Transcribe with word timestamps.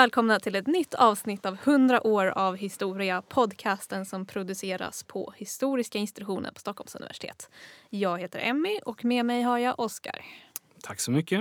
välkomna 0.00 0.40
till 0.40 0.54
ett 0.54 0.66
nytt 0.66 0.94
avsnitt 0.94 1.46
av 1.46 1.58
100 1.64 2.06
år 2.06 2.26
av 2.26 2.56
historia, 2.56 3.22
podcasten 3.22 4.06
som 4.06 4.26
produceras 4.26 5.02
på 5.02 5.34
Historiska 5.36 5.98
institutionen 5.98 6.54
på 6.54 6.60
Stockholms 6.60 6.94
universitet. 6.94 7.50
Jag 7.90 8.18
heter 8.18 8.38
Emmy 8.42 8.78
och 8.84 9.04
med 9.04 9.26
mig 9.26 9.42
har 9.42 9.58
jag 9.58 9.80
Oskar. 9.80 10.24
Tack 10.82 11.00
så 11.00 11.10
mycket. 11.10 11.40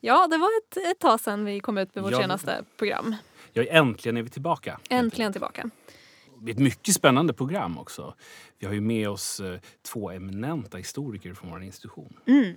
Ja, 0.00 0.26
det 0.26 0.38
var 0.38 0.48
ett, 0.62 0.76
ett 0.76 0.98
tag 0.98 1.20
sedan 1.20 1.44
vi 1.44 1.60
kom 1.60 1.78
ut 1.78 1.94
med 1.94 2.04
vårt 2.04 2.12
Ja. 2.12 2.18
senaste 2.18 2.64
program. 2.76 3.14
Ja, 3.52 3.62
äntligen 3.62 4.16
är 4.16 4.22
vi 4.22 4.30
tillbaka. 4.30 4.80
Äntligen 4.90 5.32
tillbaka. 5.32 5.70
Det 6.40 6.50
är 6.50 6.54
ett 6.54 6.60
mycket 6.60 6.94
spännande 6.94 7.32
program 7.32 7.78
också. 7.78 8.14
Vi 8.58 8.66
har 8.66 8.74
ju 8.74 8.80
med 8.80 9.08
oss 9.08 9.40
eh, 9.40 9.60
två 9.92 10.10
eminenta 10.10 10.78
historiker 10.78 11.34
från 11.34 11.50
vår 11.50 11.62
institution. 11.62 12.16
Mm. 12.26 12.56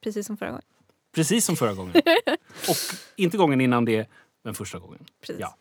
Precis 0.00 0.26
som 0.26 0.36
förra 0.36 0.48
gången. 0.50 0.64
Precis 1.14 1.44
som 1.44 1.56
förra 1.56 1.74
gången. 1.74 1.94
Och 2.68 2.76
inte 3.16 3.36
gången 3.36 3.60
innan 3.60 3.84
det, 3.84 4.08
men 4.44 4.54
första 4.54 4.78
gången. 4.78 5.06
Precis. 5.20 5.40
Ja, 5.40 5.56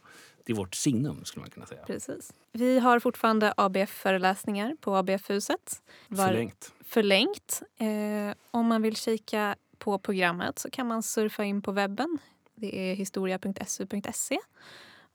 det 0.45 0.51
är 0.53 0.55
vårt 0.57 0.75
signum 0.75 1.25
skulle 1.25 1.41
man 1.41 1.49
kunna 1.49 1.65
säga. 1.65 1.85
Precis. 1.85 2.33
Vi 2.51 2.79
har 2.79 2.99
fortfarande 2.99 3.53
ABF-föreläsningar 3.57 4.75
på 4.81 4.95
ABF-huset. 4.95 5.81
Var- 6.07 6.27
Förlängt. 6.27 6.71
förlängt. 6.83 7.61
Eh, 7.77 8.35
om 8.51 8.67
man 8.67 8.81
vill 8.81 8.95
kika 8.95 9.55
på 9.77 9.99
programmet 9.99 10.59
så 10.59 10.69
kan 10.69 10.87
man 10.87 11.03
surfa 11.03 11.43
in 11.43 11.61
på 11.61 11.71
webben. 11.71 12.17
Det 12.55 12.91
är 12.91 12.95
historia.su.se 12.95 14.37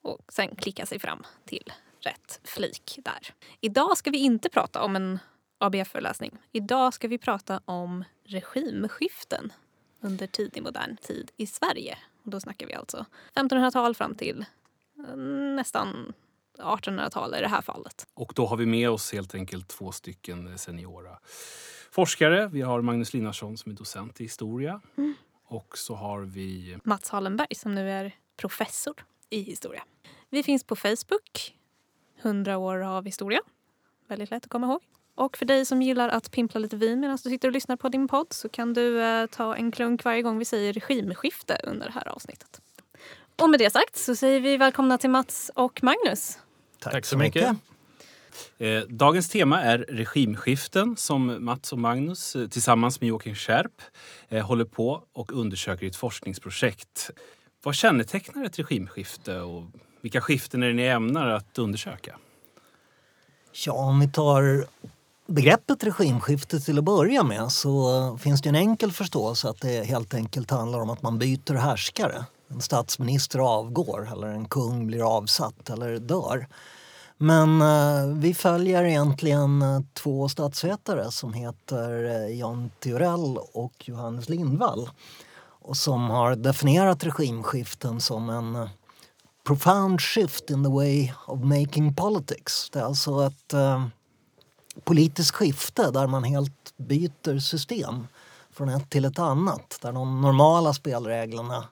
och 0.02 0.20
sen 0.28 0.56
klicka 0.56 0.86
sig 0.86 0.98
fram 0.98 1.22
till 1.44 1.72
rätt 2.00 2.40
flik 2.44 2.98
där. 3.04 3.34
Idag 3.60 3.96
ska 3.98 4.10
vi 4.10 4.18
inte 4.18 4.48
prata 4.48 4.82
om 4.82 4.96
en 4.96 5.18
ABF-föreläsning. 5.58 6.38
Idag 6.52 6.94
ska 6.94 7.08
vi 7.08 7.18
prata 7.18 7.60
om 7.64 8.04
regimskiften 8.24 9.52
under 10.00 10.26
tidig 10.26 10.62
modern 10.62 10.96
tid 10.96 11.30
i 11.36 11.46
Sverige. 11.46 11.98
Då 12.30 12.40
snackar 12.40 12.66
vi 12.66 12.74
alltså 12.74 13.06
1500-tal 13.34 13.94
fram 13.94 14.14
till 14.14 14.44
eh, 15.08 15.16
nästan 15.56 16.12
1800-tal 16.58 17.34
i 17.34 17.40
det 17.40 17.48
här 17.48 17.62
fallet. 17.62 18.06
Och 18.14 18.32
då 18.34 18.46
har 18.46 18.56
vi 18.56 18.66
med 18.66 18.90
oss 18.90 19.12
helt 19.12 19.34
enkelt 19.34 19.68
två 19.68 19.92
stycken 19.92 20.58
seniora 20.58 21.18
forskare. 21.90 22.48
Vi 22.48 22.62
har 22.62 22.82
Magnus 22.82 23.14
Linnarsson 23.14 23.56
som 23.56 23.72
är 23.72 23.76
docent 23.76 24.20
i 24.20 24.24
historia. 24.24 24.80
Mm. 24.96 25.14
Och 25.44 25.78
så 25.78 25.94
har 25.94 26.20
vi 26.20 26.78
Mats 26.84 27.10
Hallenberg 27.10 27.54
som 27.54 27.74
nu 27.74 27.90
är 27.90 28.16
professor 28.36 28.94
i 29.30 29.40
historia. 29.40 29.84
Vi 30.30 30.42
finns 30.42 30.64
på 30.64 30.76
Facebook, 30.76 31.54
100 32.22 32.58
år 32.58 32.84
av 32.84 33.04
historia. 33.04 33.40
Väldigt 34.06 34.30
lätt 34.30 34.44
att 34.44 34.50
komma 34.50 34.66
ihåg. 34.66 34.80
Och 35.18 35.36
för 35.36 35.44
dig 35.46 35.64
som 35.64 35.82
gillar 35.82 36.08
att 36.08 36.30
pimpla 36.30 36.60
lite 36.60 36.76
vin 36.76 37.00
medan 37.00 37.18
du 37.22 37.30
sitter 37.30 37.48
och 37.48 37.52
lyssnar 37.52 37.76
på 37.76 37.88
din 37.88 38.08
podd 38.08 38.26
så 38.30 38.48
kan 38.48 38.74
du 38.74 39.02
eh, 39.02 39.26
ta 39.26 39.56
en 39.56 39.72
klunk 39.72 40.04
varje 40.04 40.22
gång 40.22 40.38
vi 40.38 40.44
säger 40.44 40.72
regimskifte 40.72 41.60
under 41.64 41.86
det 41.86 41.92
här 41.92 42.08
avsnittet. 42.08 42.60
Och 43.42 43.50
med 43.50 43.60
det 43.60 43.70
sagt 43.70 43.96
så 43.96 44.16
säger 44.16 44.40
vi 44.40 44.56
välkomna 44.56 44.98
till 44.98 45.10
Mats 45.10 45.50
och 45.54 45.82
Magnus. 45.82 46.38
Tack, 46.78 47.04
så 47.04 47.18
mycket. 47.18 47.56
Eh, 48.58 48.80
dagens 48.80 49.28
tema 49.28 49.62
är 49.62 49.78
regimskiften 49.78 50.96
som 50.96 51.44
Mats 51.44 51.72
och 51.72 51.78
Magnus 51.78 52.36
eh, 52.36 52.48
tillsammans 52.48 53.00
med 53.00 53.08
Joakim 53.08 53.34
Skärp 53.34 53.82
eh, 54.28 54.46
håller 54.46 54.64
på 54.64 55.04
och 55.12 55.32
undersöker 55.32 55.84
i 55.84 55.88
ett 55.88 55.96
forskningsprojekt. 55.96 57.10
Vad 57.62 57.74
kännetecknar 57.74 58.44
ett 58.44 58.58
regimskifte 58.58 59.40
och 59.40 59.64
vilka 60.00 60.20
skiften 60.20 60.62
är 60.62 60.66
det 60.66 60.74
ni 60.74 60.86
ämnar 60.86 61.28
att 61.28 61.58
undersöka? 61.58 62.18
Ja, 63.66 63.72
om 63.72 64.00
vi 64.00 64.08
tar 64.08 64.66
begreppet 65.28 65.84
regimskifte 65.84 66.60
till 66.60 66.78
att 66.78 66.84
börja 66.84 67.22
med 67.22 67.52
så 67.52 68.18
finns 68.18 68.42
det 68.42 68.48
en 68.48 68.54
enkel 68.54 68.92
förståelse 68.92 69.48
att 69.48 69.60
det 69.60 69.84
helt 69.84 70.14
enkelt 70.14 70.50
handlar 70.50 70.80
om 70.80 70.90
att 70.90 71.02
man 71.02 71.18
byter 71.18 71.54
härskare. 71.54 72.24
En 72.50 72.60
statsminister 72.60 73.38
avgår 73.38 74.08
eller 74.12 74.26
en 74.26 74.48
kung 74.48 74.86
blir 74.86 75.16
avsatt 75.16 75.70
eller 75.70 75.98
dör. 75.98 76.46
Men 77.16 77.62
eh, 77.62 78.18
vi 78.18 78.34
följer 78.34 78.84
egentligen 78.84 79.62
eh, 79.62 79.80
två 79.94 80.28
statsvetare 80.28 81.10
som 81.10 81.32
heter 81.32 82.04
eh, 82.04 82.38
Jan 82.38 82.70
Theorell 82.80 83.38
och 83.52 83.88
Johannes 83.88 84.28
Lindvall 84.28 84.90
och 85.62 85.76
som 85.76 86.10
har 86.10 86.36
definierat 86.36 87.04
regimskiften 87.04 88.00
som 88.00 88.30
en 88.30 88.56
eh, 88.56 88.68
profound 89.46 90.00
shift 90.00 90.50
in 90.50 90.64
the 90.64 90.70
way 90.70 91.12
of 91.26 91.40
making 91.40 91.94
politics. 91.94 92.70
Det 92.70 92.78
är 92.78 92.84
alltså 92.84 93.26
ett 93.26 93.54
eh, 93.54 93.86
politiskt 94.84 95.34
skifte 95.34 95.90
där 95.90 96.06
man 96.06 96.24
helt 96.24 96.74
byter 96.76 97.38
system 97.38 98.06
från 98.50 98.68
ett 98.68 98.90
till 98.90 99.04
ett 99.04 99.18
annat. 99.18 99.78
Där 99.82 99.92
de 99.92 100.20
normala 100.20 100.72
spelreglerna 100.72 101.64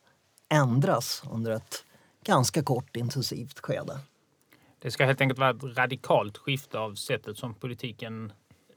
ändras 0.49 1.23
under 1.31 1.51
ett 1.51 1.85
ganska 2.25 2.63
kort 2.63 2.97
intensivt 2.97 3.59
skede. 3.61 3.99
Det 4.79 4.91
ska 4.91 5.05
helt 5.05 5.21
enkelt 5.21 5.39
vara 5.39 5.51
ett 5.51 5.79
radikalt 5.79 6.39
skifte 6.39 6.79
av 6.79 6.95
sättet 6.95 7.39
som 7.39 7.55
politiken 7.55 8.33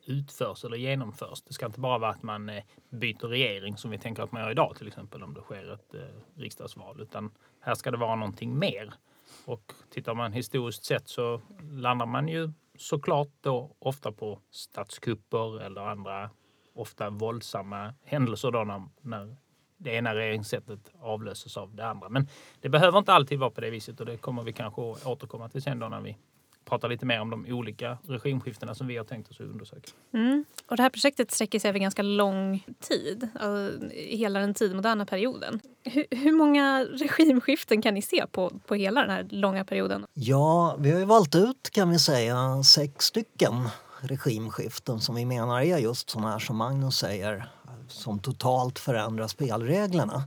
utförs 0.06 0.64
eller 0.64 0.78
genomförs. 0.78 1.42
Det 1.42 1.54
ska 1.54 1.66
inte 1.66 1.80
bara 1.80 1.98
vara 1.98 2.12
att 2.12 2.24
man 2.24 2.50
eh, 2.50 2.64
byter 2.90 3.28
regering 3.28 3.78
som 3.78 3.92
vi 3.92 3.98
tänker 3.98 4.24
att 4.24 4.32
man 4.32 4.42
gör 4.42 4.52
idag 4.52 4.76
till 4.78 4.88
exempel 4.88 5.24
om 5.24 5.34
det 5.34 5.42
sker 5.42 5.74
ett 5.74 5.94
eh, 5.94 6.42
riksdagsval. 6.42 7.02
Utan 7.02 7.32
här 7.60 7.76
ska 7.76 7.92
det 7.92 7.98
vara 7.98 8.16
någonting 8.16 8.60
mer. 8.60 8.94
Och 9.46 9.74
tittar 9.90 10.14
man 10.14 10.34
historiskt 10.34 10.86
sett 10.86 11.08
så 11.08 11.42
landar 11.72 12.06
man 12.06 12.28
ju 12.28 12.52
såklart 12.80 13.30
då 13.42 13.76
ofta 13.80 14.12
på 14.12 14.40
statskupper 14.52 15.62
eller 15.62 15.82
andra 15.82 16.30
ofta 16.76 17.10
våldsamma 17.10 17.94
händelser 18.04 18.52
då 18.52 18.64
när, 18.64 18.82
när 19.02 19.38
det 19.78 19.92
ena 19.92 20.16
regeringssättet 20.16 20.92
avlöses 21.02 21.58
av 21.58 21.76
det 21.76 21.88
andra. 21.88 22.10
Men 22.10 22.28
det 22.62 22.70
behöver 22.70 23.00
inte 23.00 23.14
alltid 23.14 23.40
vara 23.40 23.50
på 23.50 23.62
det 23.62 23.70
viset 23.70 24.00
och 24.00 24.06
det 24.06 24.18
kommer 24.18 24.44
vi 24.44 24.54
kanske 24.54 24.82
återkomma 24.82 25.50
till 25.50 25.62
sen 25.62 25.80
då 25.80 25.90
när 25.90 26.02
vi 26.02 26.18
pratar 26.70 26.90
lite 26.90 27.06
mer 27.06 27.22
om 27.22 27.30
de 27.30 27.46
olika 27.46 27.98
regimskiftena 28.08 28.76
som 28.76 28.88
vi 28.88 28.98
har 28.98 29.06
tänkt 29.06 29.32
oss 29.32 29.40
att 29.40 29.46
undersöka. 29.46 29.90
Mm. 30.14 30.46
Och 30.68 30.78
det 30.78 30.84
här 30.84 30.90
projektet 30.90 31.32
sträcker 31.32 31.60
sig 31.60 31.70
över 31.70 31.80
ganska 31.80 32.02
lång 32.02 32.66
tid, 32.80 33.28
alltså 33.40 33.88
hela 33.92 34.40
den 34.40 34.54
tidmoderna 34.54 35.06
perioden. 35.06 35.60
Hur, 35.84 36.06
hur 36.12 36.32
många 36.32 36.86
regimskiften 36.86 37.82
kan 37.82 37.94
ni 37.94 38.02
se 38.02 38.26
på, 38.32 38.52
på 38.68 38.76
hela 38.76 39.02
den 39.02 39.10
här 39.10 39.28
långa 39.30 39.66
perioden? 39.66 40.06
Ja, 40.14 40.76
vi 40.80 40.92
har 40.92 41.00
ju 41.00 41.06
valt 41.06 41.36
ut 41.36 41.70
kan 41.72 41.90
vi 41.90 42.00
säga 42.00 42.64
sex 42.64 43.06
stycken 43.06 43.70
regimskiften 44.02 45.00
som 45.00 45.16
vi 45.16 45.26
menar 45.26 45.62
är 45.62 45.78
just 45.78 46.10
sådana 46.10 46.32
här 46.32 46.40
som 46.40 46.58
Magnus 46.58 46.98
säger 46.98 47.50
som 47.88 48.20
totalt 48.20 48.80
förändrar 48.80 49.28
spelreglerna. 49.28 50.24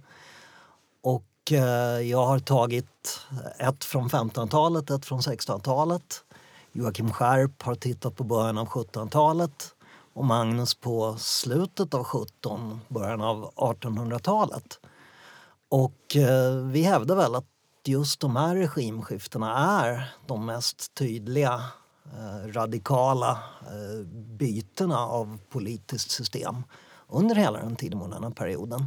Och 1.02 1.52
eh, 1.52 2.00
jag 2.00 2.26
har 2.26 2.38
tagit 2.38 3.20
ett 3.58 3.84
från 3.84 4.08
1500-talet, 4.08 4.90
ett 4.90 5.04
från 5.04 5.20
1600-talet. 5.20 6.24
Joakim 6.74 7.12
Skärp 7.12 7.62
har 7.62 7.74
tittat 7.74 8.16
på 8.16 8.24
början 8.24 8.58
av 8.58 8.68
1700-talet 8.68 9.74
och 10.12 10.24
Magnus 10.24 10.74
på 10.74 11.16
slutet 11.18 11.94
av 11.94 12.04
17, 12.04 12.80
början 12.88 13.20
av 13.20 13.52
1800-talet. 13.56 14.80
Och 15.68 16.16
eh, 16.16 16.54
vi 16.54 16.82
hävdar 16.82 17.16
väl 17.16 17.34
att 17.34 17.46
just 17.84 18.20
de 18.20 18.36
här 18.36 18.56
regimskiftena 18.56 19.80
är 19.82 20.14
de 20.26 20.46
mest 20.46 20.94
tydliga 20.94 21.64
eh, 22.04 22.52
radikala 22.52 23.30
eh, 23.60 24.06
bytena 24.38 24.98
av 24.98 25.38
politiskt 25.48 26.10
system 26.10 26.56
under 27.08 27.34
hela 27.34 27.58
den 27.58 27.76
tidigmoderna 27.76 28.30
perioden. 28.30 28.86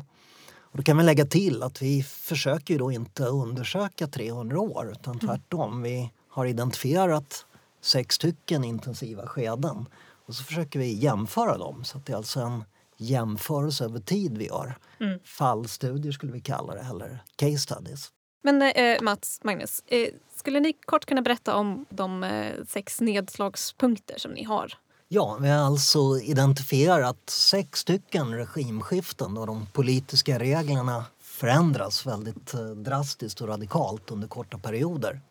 Och 0.60 0.78
då 0.78 0.84
kan 0.84 0.98
vi 0.98 1.04
lägga 1.04 1.26
till 1.26 1.64
att 1.64 1.82
vi 1.82 2.04
försöker 2.04 2.74
ju 2.74 2.78
då 2.78 2.92
inte 2.92 3.26
undersöka 3.26 4.08
300 4.08 4.60
år 4.60 4.92
utan 4.92 5.20
tvärtom. 5.20 5.82
Vi 5.82 6.12
har 6.30 6.46
identifierat 6.46 7.46
sex 7.86 8.16
stycken 8.16 8.64
intensiva 8.64 9.28
skeden 9.28 9.86
och 10.26 10.36
så 10.36 10.44
försöker 10.44 10.80
vi 10.80 10.94
jämföra 10.94 11.58
dem. 11.58 11.84
Så 11.84 11.98
att 11.98 12.06
det 12.06 12.14
är 12.14 12.18
alltså 12.18 12.40
en 12.40 12.64
jämförelse 12.98 13.86
över 13.86 14.00
tid 14.00 14.38
vi 14.38 14.46
gör. 14.46 14.78
Mm. 15.00 15.20
Fallstudier 15.24 16.12
skulle 16.12 16.32
vi 16.32 16.42
kalla 16.42 16.74
det, 16.74 16.88
eller 16.90 17.24
case 17.36 17.58
studies. 17.58 18.12
Men 18.44 18.62
eh, 18.62 19.02
Mats, 19.02 19.40
Magnus, 19.44 19.84
eh, 19.88 20.08
skulle 20.36 20.60
ni 20.60 20.74
kort 20.74 21.06
kunna 21.06 21.22
berätta 21.22 21.56
om 21.56 21.86
de 21.90 22.24
eh, 22.24 22.54
sex 22.68 23.02
nedslagspunkter 23.02 24.18
som 24.18 24.32
ni 24.32 24.44
har? 24.44 24.74
Ja, 25.08 25.38
vi 25.42 25.50
har 25.50 25.66
alltså 25.66 26.20
identifierat 26.20 27.30
sex 27.30 27.80
stycken 27.80 28.34
regimskiften 28.34 29.34
då 29.34 29.46
de 29.46 29.66
politiska 29.74 30.40
reglerna 30.40 31.06
förändras 31.22 32.06
väldigt 32.06 32.54
eh, 32.54 32.66
drastiskt 32.66 33.42
och 33.42 33.48
radikalt 33.48 34.12
under 34.12 34.28
korta 34.28 34.58
perioder. 34.58 35.22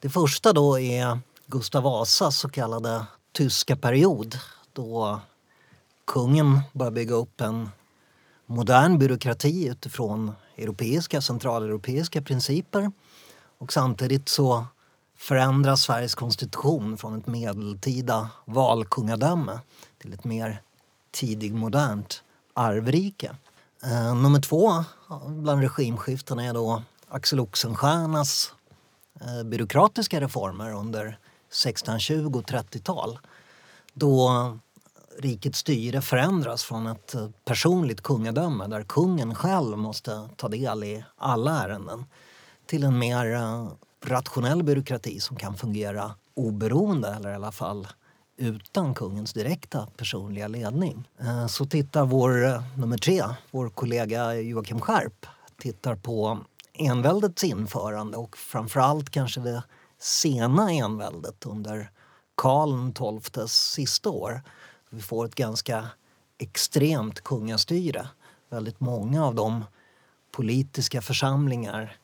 Det 0.00 0.10
första 0.10 0.52
då 0.52 0.78
är 0.78 1.18
Gustav 1.50 1.82
Vasas 1.82 2.38
så 2.38 2.48
kallade 2.48 3.06
tyska 3.32 3.76
period 3.76 4.38
då 4.72 5.20
kungen 6.04 6.60
började 6.72 6.94
bygga 6.94 7.14
upp 7.14 7.40
en 7.40 7.70
modern 8.46 8.98
byråkrati 8.98 9.68
utifrån 9.68 10.32
europeiska, 10.56 11.20
centraleuropeiska 11.20 12.22
principer. 12.22 12.92
Och 13.58 13.72
samtidigt 13.72 14.28
så 14.28 14.66
förändras 15.16 15.82
Sveriges 15.82 16.14
konstitution 16.14 16.98
från 16.98 17.18
ett 17.18 17.26
medeltida 17.26 18.30
valkungadöme 18.44 19.60
till 19.98 20.12
ett 20.12 20.24
mer 20.24 20.62
tidigmodernt 21.10 22.22
arvrike. 22.54 23.36
Eh, 23.82 24.14
nummer 24.14 24.40
två 24.40 24.84
bland 25.26 25.60
regimskiftena 25.60 26.44
är 26.44 26.54
då 26.54 26.82
Axel 27.08 27.40
Oxenstiernas 27.40 28.52
eh, 29.20 29.44
byråkratiska 29.44 30.20
reformer 30.20 30.72
under 30.72 31.18
1620 31.48 32.38
och 32.38 32.44
30-tal 32.44 33.18
då 33.94 34.30
rikets 35.18 35.58
styre 35.58 36.00
förändras 36.00 36.64
från 36.64 36.86
ett 36.86 37.14
personligt 37.44 38.00
kungadöme 38.00 38.66
där 38.66 38.82
kungen 38.82 39.34
själv 39.34 39.78
måste 39.78 40.28
ta 40.36 40.48
del 40.48 40.84
i 40.84 41.04
alla 41.16 41.64
ärenden 41.64 42.04
till 42.66 42.84
en 42.84 42.98
mer 42.98 43.34
eh, 43.34 43.68
rationell 44.04 44.62
byråkrati 44.62 45.20
som 45.20 45.36
kan 45.36 45.56
fungera 45.56 46.14
oberoende 46.34 47.08
eller 47.08 47.30
i 47.30 47.34
alla 47.34 47.52
fall 47.52 47.88
utan 48.36 48.94
kungens 48.94 49.32
direkta 49.32 49.86
personliga 49.96 50.48
ledning. 50.48 51.08
Eh, 51.20 51.46
så 51.46 51.66
tittar 51.66 52.04
vår 52.04 52.46
eh, 52.46 52.62
nummer 52.76 52.98
tre, 52.98 53.22
vår 53.50 53.68
kollega 53.68 54.34
Joakim 54.34 54.80
Skärp, 54.80 55.26
tittar 55.58 55.96
på 55.96 56.38
enväldets 56.74 57.44
införande 57.44 58.16
och 58.16 58.36
framförallt 58.36 59.10
kanske 59.10 59.40
det 59.40 59.62
sena 59.98 60.72
enväldet 60.72 61.46
under 61.46 61.90
Karl 62.34 62.92
XIIs 63.22 63.52
sista 63.52 64.10
år. 64.10 64.40
Vi 64.90 65.00
får 65.00 65.24
ett 65.24 65.34
ganska 65.34 65.88
extremt 66.38 67.20
kungastyre. 67.20 68.08
Väldigt 68.50 68.80
många 68.80 69.26
av 69.26 69.34
de 69.34 69.64
politiska 70.32 71.02
församlingar, 71.02 71.96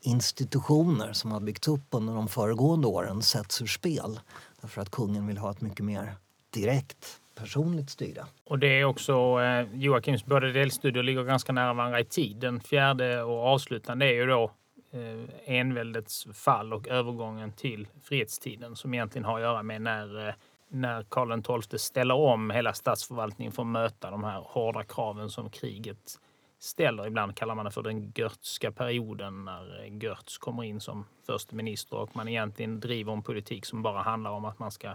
institutioner 0.00 1.12
som 1.12 1.32
har 1.32 1.40
byggts 1.40 1.68
upp 1.68 1.86
under 1.90 2.14
de 2.14 2.28
föregående 2.28 2.86
åren 2.86 3.22
sätts 3.22 3.62
ur 3.62 3.66
spel. 3.66 4.20
Därför 4.60 4.82
att 4.82 4.90
kungen 4.90 5.26
vill 5.26 5.38
ha 5.38 5.50
ett 5.50 5.60
mycket 5.60 5.84
mer 5.84 6.14
direkt 6.50 7.20
personligt 7.34 7.90
styre. 7.90 8.24
Och 8.44 8.58
det 8.58 8.80
är 8.80 8.84
också 8.84 9.40
eh, 9.42 9.66
Joakims 9.74 10.24
båda 10.24 10.46
delstudier 10.46 11.02
ligger 11.02 11.24
ganska 11.24 11.52
nära 11.52 11.74
varandra 11.74 12.00
i 12.00 12.04
tid. 12.04 12.36
Den 12.36 12.60
fjärde 12.60 13.22
och 13.22 13.46
avslutande 13.46 14.06
är 14.06 14.12
ju 14.12 14.26
då 14.26 14.50
Eh, 14.92 15.24
enväldets 15.44 16.26
fall 16.32 16.72
och 16.72 16.88
övergången 16.88 17.52
till 17.52 17.88
frihetstiden 18.02 18.76
som 18.76 18.94
egentligen 18.94 19.24
har 19.24 19.34
att 19.34 19.42
göra 19.42 19.62
med 19.62 19.82
när, 19.82 20.28
eh, 20.28 20.34
när 20.68 21.02
Karl 21.02 21.60
XII 21.62 21.78
ställer 21.78 22.14
om 22.14 22.50
hela 22.50 22.72
statsförvaltningen 22.72 23.52
för 23.52 23.62
att 23.62 23.68
möta 23.68 24.10
de 24.10 24.24
här 24.24 24.40
hårda 24.40 24.84
kraven 24.84 25.30
som 25.30 25.50
kriget 25.50 26.20
ställer. 26.58 27.06
Ibland 27.06 27.36
kallar 27.36 27.54
man 27.54 27.64
det 27.64 27.70
för 27.70 27.82
den 27.82 28.12
Görtska 28.16 28.72
perioden 28.72 29.44
när 29.44 29.84
eh, 29.84 29.96
Görtz 30.02 30.38
kommer 30.38 30.64
in 30.64 30.80
som 30.80 31.06
förste 31.26 31.54
minister 31.54 31.96
och 31.96 32.16
man 32.16 32.28
egentligen 32.28 32.80
driver 32.80 33.12
en 33.12 33.22
politik 33.22 33.66
som 33.66 33.82
bara 33.82 34.02
handlar 34.02 34.30
om 34.30 34.44
att 34.44 34.58
man 34.58 34.70
ska 34.70 34.94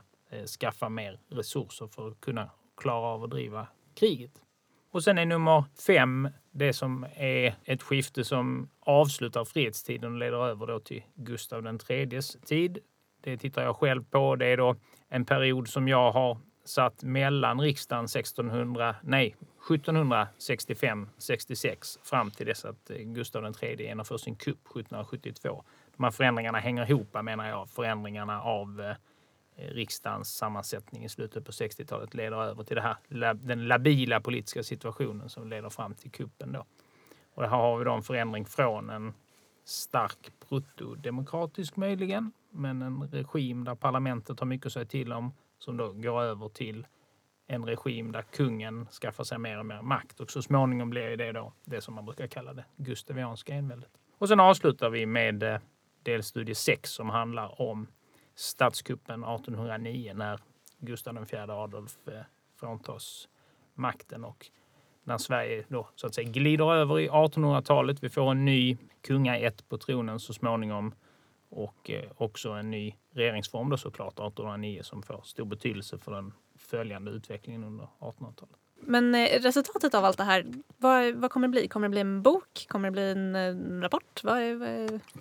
skaffa 0.59 0.89
mer 0.89 1.19
resurser 1.29 1.87
för 1.87 2.07
att 2.07 2.21
kunna 2.21 2.49
klara 2.77 3.07
av 3.07 3.23
att 3.23 3.29
driva 3.29 3.67
kriget. 3.93 4.44
Och 4.95 5.03
sen 5.03 5.17
är 5.17 5.25
nummer 5.25 5.63
fem 5.87 6.29
det 6.51 6.73
som 6.73 7.05
är 7.15 7.55
ett 7.63 7.83
skifte 7.83 8.23
som 8.23 8.69
avslutar 8.79 9.45
fredstiden 9.45 10.13
och 10.13 10.19
leder 10.19 10.47
över 10.47 10.67
då 10.67 10.79
till 10.79 11.03
Gustav 11.15 11.79
IIIs 11.89 12.37
tid. 12.45 12.77
Det 13.23 13.37
tittar 13.37 13.63
jag 13.63 13.75
själv 13.75 14.03
på. 14.03 14.35
Det 14.35 14.45
är 14.45 14.57
då 14.57 14.75
en 15.09 15.25
period 15.25 15.67
som 15.67 15.87
jag 15.87 16.11
har 16.11 16.37
satt 16.65 17.03
mellan 17.03 17.61
riksdagen 17.61 18.05
1600, 18.05 18.95
nej, 19.03 19.35
1765-66 19.69 21.99
fram 22.03 22.31
till 22.31 22.45
dess 22.45 22.65
att 22.65 22.89
eh, 22.89 22.97
Gustav 22.97 23.53
III 23.61 23.83
genomför 23.83 24.17
sin 24.17 24.35
kupp 24.35 24.67
1772. 24.67 25.63
De 25.97 26.03
här 26.03 26.11
förändringarna 26.11 26.59
hänger 26.59 26.89
ihop 26.89 27.23
menar 27.23 27.49
jag. 27.49 27.69
Förändringarna 27.69 28.41
av 28.41 28.81
eh, 28.81 28.95
riksdagens 29.55 30.35
sammansättning 30.35 31.03
i 31.03 31.09
slutet 31.09 31.45
på 31.45 31.51
60-talet 31.51 32.13
leder 32.13 32.43
över 32.43 32.63
till 32.63 32.75
det 32.75 32.81
här, 32.81 33.33
den 33.33 33.67
labila 33.67 34.21
politiska 34.21 34.63
situationen 34.63 35.29
som 35.29 35.49
leder 35.49 35.69
fram 35.69 35.93
till 35.93 36.11
kuppen. 36.11 36.51
Då. 36.51 36.65
Och 37.33 37.43
här 37.43 37.49
har 37.49 37.77
vi 37.77 37.85
då 37.85 37.93
en 37.93 38.03
förändring 38.03 38.45
från 38.45 38.89
en 38.89 39.13
stark 39.65 40.31
bruttodemokratisk 40.49 41.75
möjligen, 41.75 42.31
men 42.49 42.81
en 42.81 43.07
regim 43.07 43.63
där 43.63 43.75
parlamentet 43.75 44.39
har 44.39 44.47
mycket 44.47 44.65
att 44.65 44.73
säga 44.73 44.85
till 44.85 45.13
om 45.13 45.33
som 45.59 45.77
då 45.77 45.91
går 45.91 46.21
över 46.21 46.49
till 46.49 46.87
en 47.47 47.65
regim 47.65 48.11
där 48.11 48.21
kungen 48.21 48.85
skaffar 48.85 49.23
sig 49.23 49.37
mer 49.37 49.59
och 49.59 49.65
mer 49.65 49.81
makt 49.81 50.19
och 50.19 50.31
så 50.31 50.41
småningom 50.41 50.89
blir 50.89 51.17
det 51.17 51.31
då 51.31 51.53
det 51.63 51.81
som 51.81 51.93
man 51.93 52.05
brukar 52.05 52.27
kalla 52.27 52.53
det 52.53 52.65
gustavianska 52.75 53.53
enväldet. 53.53 53.91
Och 54.17 54.27
sen 54.27 54.39
avslutar 54.39 54.89
vi 54.89 55.05
med 55.05 55.43
eh, 55.43 55.59
delstudie 56.03 56.55
6 56.55 56.91
som 56.91 57.09
handlar 57.09 57.61
om 57.61 57.87
statskuppen 58.35 59.23
1809 59.23 60.13
när 60.15 60.39
Gustav 60.77 61.17
IV 61.17 61.51
Adolf 61.51 62.07
eh, 62.07 62.21
fråntas 62.59 63.27
makten 63.73 64.23
och 64.23 64.49
när 65.03 65.17
Sverige 65.17 65.65
då 65.67 65.87
så 65.95 66.07
att 66.07 66.15
säga 66.15 66.29
glider 66.29 66.73
över 66.73 66.99
i 66.99 67.09
1800-talet. 67.09 68.03
Vi 68.03 68.09
får 68.09 68.31
en 68.31 68.45
ny 68.45 68.77
kungaätt 69.01 69.69
på 69.69 69.77
tronen 69.77 70.19
så 70.19 70.33
småningom 70.33 70.93
och 71.49 71.89
eh, 71.89 72.11
också 72.17 72.49
en 72.49 72.71
ny 72.71 72.95
regeringsform 73.11 73.69
då 73.69 73.77
såklart 73.77 74.13
1809 74.13 74.83
som 74.83 75.03
får 75.03 75.21
stor 75.23 75.45
betydelse 75.45 75.97
för 75.97 76.11
den 76.11 76.33
följande 76.55 77.11
utvecklingen 77.11 77.63
under 77.63 77.87
1800-talet. 77.99 78.64
Men 78.81 79.15
eh, 79.15 79.41
resultatet 79.41 79.93
av 79.93 80.05
allt 80.05 80.17
det 80.17 80.23
här, 80.23 80.45
vad, 80.77 81.15
vad, 81.15 81.31
kommer 81.31 81.47
det 81.47 81.51
bli? 81.51 81.67
Kommer 81.67 81.87
det 81.87 81.91
bli 81.91 82.01
en 82.01 82.21
bok? 82.21 82.65
Kommer 82.69 82.87
det 82.87 82.91
bli 82.91 83.11
en, 83.11 83.35
en 83.35 83.81
rapport? 83.81 84.21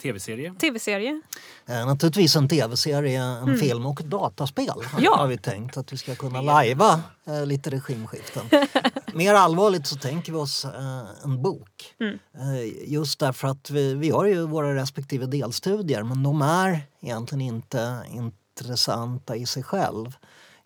Tv-serie. 0.03 0.55
Tv-serie? 0.61 1.21
Eh, 1.67 1.87
naturligtvis 1.87 2.37
en 2.37 2.49
tv-serie, 2.49 3.23
en 3.23 3.43
mm. 3.43 3.59
film 3.59 3.87
och 3.87 4.01
ett 4.01 4.07
dataspel 4.07 4.75
ja. 4.99 5.17
har 5.17 5.27
vi 5.27 5.39
tänkt 5.39 5.77
att 5.77 5.93
vi 5.93 5.97
ska 5.97 6.15
kunna 6.15 6.41
lajva 6.41 7.03
eh, 7.27 7.47
lite 7.47 7.71
regimskiften. 7.71 8.47
Mer 9.15 9.35
allvarligt 9.35 9.87
så 9.87 9.97
tänker 9.97 10.33
vi 10.33 10.39
oss 10.39 10.65
eh, 10.65 11.25
en 11.25 11.43
bok. 11.43 11.95
Mm. 12.01 12.19
Eh, 12.35 12.93
just 12.93 13.19
därför 13.19 13.49
att 13.49 13.71
vi, 13.71 13.95
vi 13.95 14.11
har 14.11 14.27
ju 14.27 14.47
våra 14.47 14.75
respektive 14.75 15.27
delstudier 15.27 16.03
men 16.03 16.23
de 16.23 16.43
är 16.43 16.81
egentligen 17.01 17.41
inte 17.41 18.05
intressanta 18.11 19.37
i 19.37 19.47
sig 19.47 19.63
själv. 19.63 20.17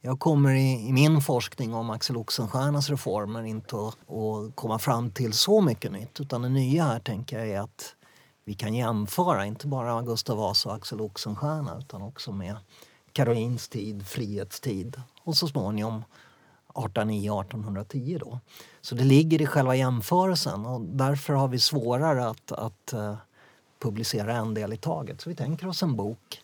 Jag 0.01 0.19
kommer 0.21 0.55
i, 0.55 0.89
i, 0.89 0.93
min 0.93 1.21
forskning 1.21 1.75
om 1.75 1.91
Axel 1.91 2.17
Oxenstiernas 2.17 2.91
reformer 2.91 3.43
inte 3.43 3.77
att, 3.77 4.11
att 4.11 4.57
komma 4.57 4.79
fram 4.79 5.11
till 5.11 5.33
så 5.33 5.61
mycket 5.61 5.93
nytt. 5.93 6.21
Utan 6.21 6.43
det 6.43 6.49
nya 6.49 6.85
här 6.85 7.01
tänker 7.01 7.39
jag 7.39 7.49
är 7.49 7.61
att 7.61 7.95
vi 8.45 8.55
kan 8.55 8.75
jämföra 8.75 9.47
inte 9.47 9.67
bara 9.67 10.03
Gustav 10.03 10.37
Vasa 10.37 10.69
och 10.69 10.75
Axel 10.75 11.01
Oxenstierna 11.01 11.79
utan 11.79 12.03
också 12.03 12.33
med 12.33 12.57
Karolins 13.13 13.69
tid, 13.69 14.07
frihetstid 14.07 15.03
och 15.25 15.37
så 15.37 15.49
småningom 15.49 16.05
1809-1810 16.75 18.19
då. 18.19 18.41
Så 18.81 18.95
det 18.95 19.05
ligger 19.05 19.43
i 19.43 19.47
själva 19.47 19.77
jämförelsen 19.77 20.67
och 20.67 20.81
därför 20.81 21.33
har 21.33 21.49
vi 21.49 21.59
svårare 21.59 22.29
att, 22.29 22.53
att 22.53 22.95
uh, 22.95 23.15
publicera 23.79 24.37
en 24.37 24.55
del 24.55 24.73
i 24.73 24.77
taget. 24.77 25.21
Så 25.21 25.29
vi 25.29 25.37
tänker 25.37 25.69
oss 25.69 25.83
en 25.83 25.97
bok 25.97 26.43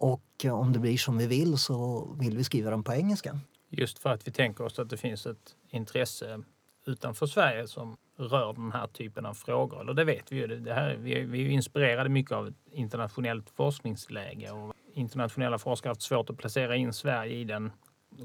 och 0.00 0.44
eh, 0.44 0.60
om 0.60 0.72
det 0.72 0.78
blir 0.78 0.96
som 0.96 1.18
vi 1.18 1.26
vill 1.26 1.58
så 1.58 2.08
vill 2.20 2.36
vi 2.36 2.44
skriva 2.44 2.70
den 2.70 2.82
på 2.82 2.92
engelska. 2.92 3.38
Just 3.68 3.98
för 3.98 4.10
att 4.10 4.28
vi 4.28 4.32
tänker 4.32 4.64
oss 4.64 4.78
att 4.78 4.90
det 4.90 4.96
finns 4.96 5.26
ett 5.26 5.56
intresse 5.68 6.42
utanför 6.86 7.26
Sverige 7.26 7.68
som 7.68 7.96
rör 8.16 8.52
den 8.52 8.72
här 8.72 8.86
typen 8.86 9.26
av 9.26 9.34
frågor. 9.34 9.80
Eller 9.80 9.94
det 9.94 10.04
vet 10.04 10.32
vi 10.32 10.36
ju. 10.36 10.46
Det 10.46 10.74
här, 10.74 10.96
vi, 10.96 11.20
vi 11.20 11.46
är 11.46 11.50
inspirerade 11.50 12.08
mycket 12.08 12.32
av 12.32 12.48
ett 12.48 12.54
internationellt 12.72 13.50
forskningsläge 13.50 14.50
och 14.50 14.74
internationella 14.94 15.58
forskare 15.58 15.90
har 15.90 15.94
haft 15.94 16.02
svårt 16.02 16.30
att 16.30 16.36
placera 16.36 16.76
in 16.76 16.92
Sverige 16.92 17.34
i 17.34 17.44
den 17.44 17.72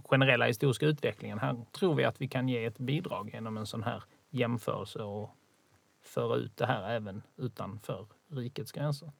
generella 0.03 0.45
historiska 0.45 0.85
utvecklingen. 0.85 1.39
Här 1.39 1.65
tror 1.71 1.95
vi 1.95 2.03
att 2.03 2.21
vi 2.21 2.27
kan 2.27 2.49
ge 2.49 2.65
ett 2.65 2.77
bidrag 2.77 3.29
genom 3.33 3.57
en 3.57 3.65
sån 3.65 3.83
här 3.83 4.03
jämförelse 4.29 5.03
och 5.03 5.29
föra 6.03 6.35
ut 6.35 6.57
det 6.57 6.65
här 6.65 6.89
även 6.89 7.23
utanför 7.37 8.05
rikets 8.31 8.71
gränser. 8.71 9.11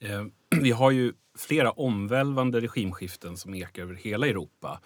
Eh, 0.00 0.24
vi 0.62 0.70
har 0.70 0.90
ju 0.90 1.12
flera 1.38 1.70
omvälvande 1.70 2.60
regimskiften 2.60 3.36
som 3.36 3.54
ekar 3.54 3.82
över 3.82 3.94
hela 3.94 4.26
Europa. 4.26 4.80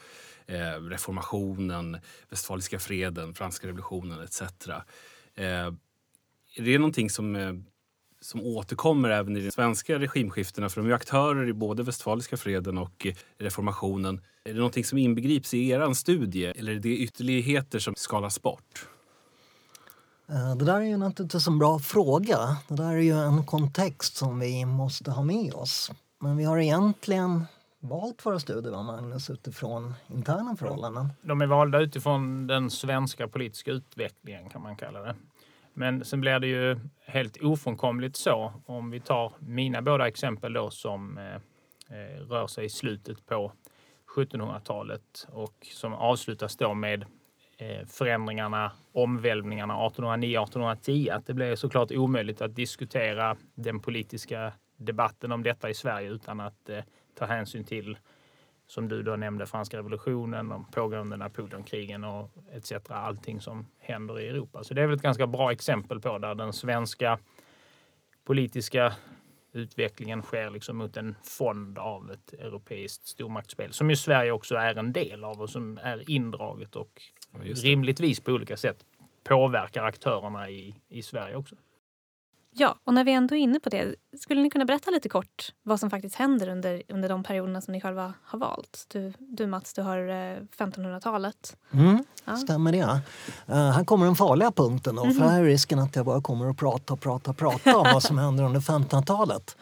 Eh, 0.47 0.83
reformationen, 0.83 1.99
Westfaliska 2.31 2.79
freden, 2.79 3.35
franska 3.35 3.67
revolutionen 3.67 4.23
etc. 4.23 4.43
Eh, 5.35 5.73
är 6.57 6.63
det 6.63 6.79
någonting 6.79 7.11
som, 7.11 7.37
eh, 7.37 7.53
som 8.21 8.41
återkommer 8.41 9.11
även 9.11 9.37
i 9.37 9.41
de 9.41 9.51
svenska 9.51 9.99
regimskiftena? 9.99 10.69
För 10.69 10.81
de 10.81 10.91
är 10.91 10.95
aktörer 10.95 11.49
i 11.49 11.53
både 11.53 11.83
Westfaliska 11.83 12.37
freden 12.37 12.79
och 12.79 13.07
eh, 13.07 13.15
reformationen. 13.39 14.21
Är 14.45 14.53
det 14.53 14.59
någonting 14.59 14.85
som 14.85 14.99
inbegrips 14.99 15.55
i 15.55 15.69
er 15.69 15.93
studie 15.93 16.45
eller 16.45 16.73
är 16.73 16.81
det 16.81 16.97
ytterligheter 16.97 17.79
som 17.79 17.95
skalas 17.97 18.43
bort? 18.43 18.89
Eh, 20.33 20.57
det 20.57 20.65
där 20.65 20.77
är 20.77 20.85
ju 20.85 20.97
naturligtvis 20.97 21.47
en 21.47 21.59
bra 21.59 21.79
fråga. 21.79 22.39
Det 22.69 22.75
där 22.75 22.93
är 22.93 22.97
ju 22.97 23.19
en 23.19 23.47
kontext 23.47 24.17
som 24.17 24.39
vi 24.39 24.65
måste 24.65 25.11
ha 25.11 25.23
med 25.23 25.55
oss. 25.55 25.91
Men 26.21 26.37
vi 26.37 26.45
har 26.45 26.59
egentligen 26.59 27.45
valt 27.81 28.27
våra 28.27 28.39
studier, 28.39 28.83
Magnus, 28.83 29.31
utifrån 29.31 29.95
interna 30.07 30.57
förhållanden. 30.57 31.09
De 31.23 31.41
är 31.41 31.47
valda 31.47 31.81
utifrån 31.81 32.47
den 32.47 32.71
svenska 32.71 33.29
politiska 33.29 33.71
utvecklingen 33.71 34.49
kan 34.51 34.63
man 34.63 34.77
kalla 34.77 35.01
det. 35.01 35.15
Men 35.75 36.05
sen 36.05 36.21
blir 36.21 36.39
det 36.39 36.47
ju 36.47 36.81
helt 37.07 37.43
ofrånkomligt 37.43 38.17
så 38.17 38.53
om 38.67 38.91
vi 38.91 39.01
tar 39.01 39.33
mina 39.39 39.83
båda 39.83 40.09
exempel 40.09 40.53
då 40.53 40.71
som 40.71 41.19
eh, 41.19 41.35
eh 41.35 42.21
rör 42.29 42.47
sig 42.47 42.65
i 42.65 42.69
slutet 42.69 43.27
på 43.27 43.53
1700-talet 44.17 45.27
och 45.29 45.67
som 45.73 45.95
avslutas 45.95 46.57
då 46.57 46.75
med 46.75 47.05
Eh, 47.59 47.87
förändringarna, 47.87 48.73
omvälvningarna 48.93 49.75
1809-1810 49.75 51.13
att 51.13 51.27
det 51.27 51.35
blev 51.35 51.57
såklart 51.57 51.93
omöjligt 51.93 52.41
att 52.41 52.55
diskutera 52.55 53.37
den 53.55 53.81
politiska 53.81 54.53
debatten 54.77 55.33
om 55.33 55.43
detta 55.43 55.71
i 55.71 55.75
Sverige 55.75 56.11
utan 56.11 56.41
att 56.41 56.69
eh, 56.69 56.79
ta 57.19 57.25
hänsyn 57.25 57.65
till 57.65 57.99
som 58.67 58.89
du 58.89 59.03
då 59.03 59.17
nämnde, 59.17 59.47
franska 59.47 59.77
revolutionen, 59.77 60.49
de 60.49 60.65
pågående 60.65 61.17
Napoleonkrigen 61.17 62.05
och 62.05 62.31
etc. 62.53 62.73
Allting 62.89 63.41
som 63.41 63.67
händer 63.79 64.21
i 64.21 64.29
Europa. 64.29 64.65
Så 64.65 64.75
det 64.75 64.83
är 64.83 64.87
väl 64.87 64.97
ett 64.97 65.03
ganska 65.03 65.27
bra 65.27 65.53
exempel 65.53 66.01
på 66.01 66.19
där 66.19 66.35
den 66.35 66.53
svenska 66.53 67.19
politiska 68.25 68.93
utvecklingen 69.53 70.23
sker 70.23 70.51
liksom 70.51 70.77
mot 70.77 70.97
en 70.97 71.15
fond 71.25 71.79
av 71.79 72.11
ett 72.11 72.33
europeiskt 72.33 73.07
stormaktsspel 73.07 73.73
som 73.73 73.91
ju 73.91 73.97
Sverige 73.97 74.33
också 74.33 74.55
är 74.55 74.75
en 74.75 74.93
del 74.93 75.25
av 75.25 75.41
och 75.41 75.51
som 75.51 75.79
är 75.83 76.11
indraget 76.11 76.77
och 76.77 77.03
rimligtvis 77.41 78.21
på 78.21 78.33
olika 78.33 78.57
sätt 78.57 78.85
påverkar 79.25 79.85
aktörerna 79.85 80.51
i, 80.51 80.75
i 80.89 81.03
Sverige 81.03 81.37
också. 81.37 81.57
Ja, 82.55 82.79
och 82.85 82.95
när 82.95 83.05
vi 83.05 83.13
ändå 83.13 83.35
är 83.35 83.39
inne 83.39 83.61
på 83.61 83.69
det, 83.69 83.95
skulle 84.21 84.43
ni 84.43 84.51
kunna 84.51 84.65
berätta 84.65 84.91
lite 84.91 85.09
kort 85.09 85.53
vad 85.63 85.81
som 85.81 85.91
faktiskt 85.91 86.15
händer 86.15 86.49
under, 86.49 86.83
under 86.89 87.09
de 87.09 87.23
perioderna 87.23 87.61
som 87.61 87.73
ni 87.73 87.81
själva 87.81 88.15
har 88.25 88.39
valt? 88.39 88.87
Du, 88.89 89.13
du 89.19 89.47
Mats, 89.47 89.73
du 89.73 89.83
har 89.83 89.99
1500-talet. 90.59 91.57
Eh, 91.73 91.81
mm, 91.81 92.05
ja. 92.25 92.37
Stämmer 92.37 92.73
det. 92.73 93.01
Uh, 93.49 93.71
här 93.71 93.85
kommer 93.85 94.07
den 94.07 94.17
farliga 94.17 94.51
punkten 94.51 94.97
då, 94.97 95.05
mm. 95.05 95.15
för 95.15 95.25
här 95.25 95.41
är 95.41 95.45
risken 95.45 95.79
att 95.79 95.97
jag 95.97 96.07
bara 96.07 96.21
kommer 96.21 96.51
att 96.51 96.57
prata 96.57 96.93
och 96.93 97.01
prata 97.01 97.31
och 97.31 97.37
prata 97.37 97.77
om 97.77 97.87
vad 97.93 98.03
som 98.03 98.19
händer 98.19 98.45
under 98.45 98.61
1500-talet. 98.61 99.57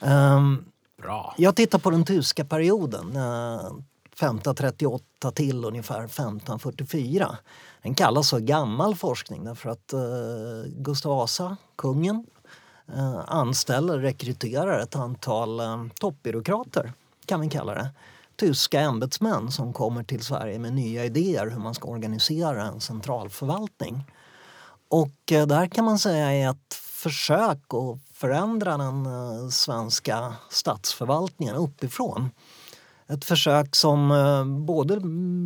Um, 0.00 0.08
ehm, 0.10 0.64
Bra. 1.02 1.34
Jag 1.38 1.56
tittar 1.56 1.78
på 1.78 1.90
den 1.90 2.04
tyska 2.04 2.44
perioden, 2.44 3.16
uh, 3.16 3.80
1538 4.20 5.30
till 5.30 5.64
ungefär 5.64 6.04
1544. 6.04 7.38
Den 7.82 7.94
kallas 7.94 8.30
för 8.30 8.40
gammal 8.40 8.94
forskning 8.94 9.44
därför 9.44 9.70
att 9.70 9.92
eh, 9.92 10.00
Gustav 10.66 11.16
Vasa, 11.16 11.56
kungen, 11.76 12.26
eh, 12.94 13.18
anställer, 13.26 13.98
rekryterar 13.98 14.80
ett 14.80 14.96
antal 14.96 15.60
eh, 15.60 15.84
toppbyråkrater, 16.00 16.92
kan 17.26 17.40
vi 17.40 17.48
kalla 17.48 17.74
det. 17.74 17.88
Tyska 18.36 18.80
ämbetsmän 18.80 19.50
som 19.50 19.72
kommer 19.72 20.02
till 20.02 20.24
Sverige 20.24 20.58
med 20.58 20.72
nya 20.72 21.04
idéer 21.04 21.50
hur 21.50 21.58
man 21.58 21.74
ska 21.74 21.88
organisera 21.88 22.66
en 22.66 22.80
centralförvaltning. 22.80 24.04
Och 24.88 25.32
eh, 25.32 25.46
det 25.46 25.54
här 25.54 25.66
kan 25.66 25.84
man 25.84 25.98
säga 25.98 26.32
är 26.32 26.50
ett 26.50 26.74
försök 26.74 27.74
att 27.74 27.98
förändra 28.12 28.76
den 28.76 29.06
eh, 29.06 29.48
svenska 29.48 30.34
statsförvaltningen 30.50 31.54
uppifrån. 31.54 32.30
Ett 33.10 33.24
försök 33.24 33.76
som 33.76 34.10
eh, 34.10 34.44
både 34.44 35.00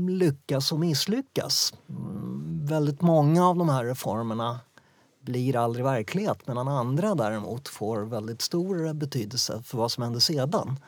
lyckas 0.09 0.73
och 0.73 0.81
misslyckas. 0.81 1.75
Mm, 1.89 2.67
väldigt 2.67 3.01
många 3.01 3.49
av 3.49 3.57
de 3.57 3.69
här 3.69 3.85
reformerna 3.85 4.61
blir 5.21 5.57
aldrig 5.57 5.85
verklighet 5.85 6.47
medan 6.47 6.69
andra 6.69 7.15
däremot 7.15 7.69
får 7.69 8.03
väldigt 8.03 8.43
stor 8.43 8.93
betydelse 8.93 9.63
för 9.63 9.79
vad 9.79 9.93
som 9.93 10.03
händer 10.03 10.21
sedan. 10.21 10.81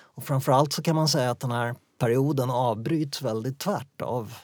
Och 0.00 0.24
framförallt 0.24 0.72
så 0.72 0.82
kan 0.82 0.96
man 0.96 1.08
säga 1.08 1.30
att 1.30 1.40
den 1.40 1.50
här 1.50 1.74
perioden 1.98 2.50
avbryts 2.50 3.22
väldigt 3.22 3.58
tvärt 3.58 4.02
av 4.02 4.34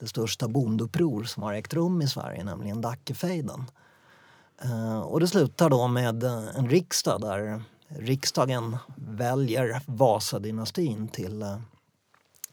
det 0.00 0.06
största 0.06 0.48
bonduppror 0.48 1.24
som 1.24 1.42
har 1.42 1.52
ägt 1.52 1.74
rum 1.74 2.02
i 2.02 2.08
Sverige, 2.08 2.44
nämligen 2.44 2.80
Dackefejden. 2.80 3.64
Eh, 4.62 5.00
och 5.00 5.20
det 5.20 5.26
slutar 5.26 5.70
då 5.70 5.88
med 5.88 6.24
eh, 6.24 6.56
en 6.56 6.68
riksdag 6.68 7.20
där 7.20 7.62
riksdagen 7.88 8.76
väljer 8.96 9.82
Vasadynastin 9.86 11.08
till 11.08 11.42
eh, 11.42 11.58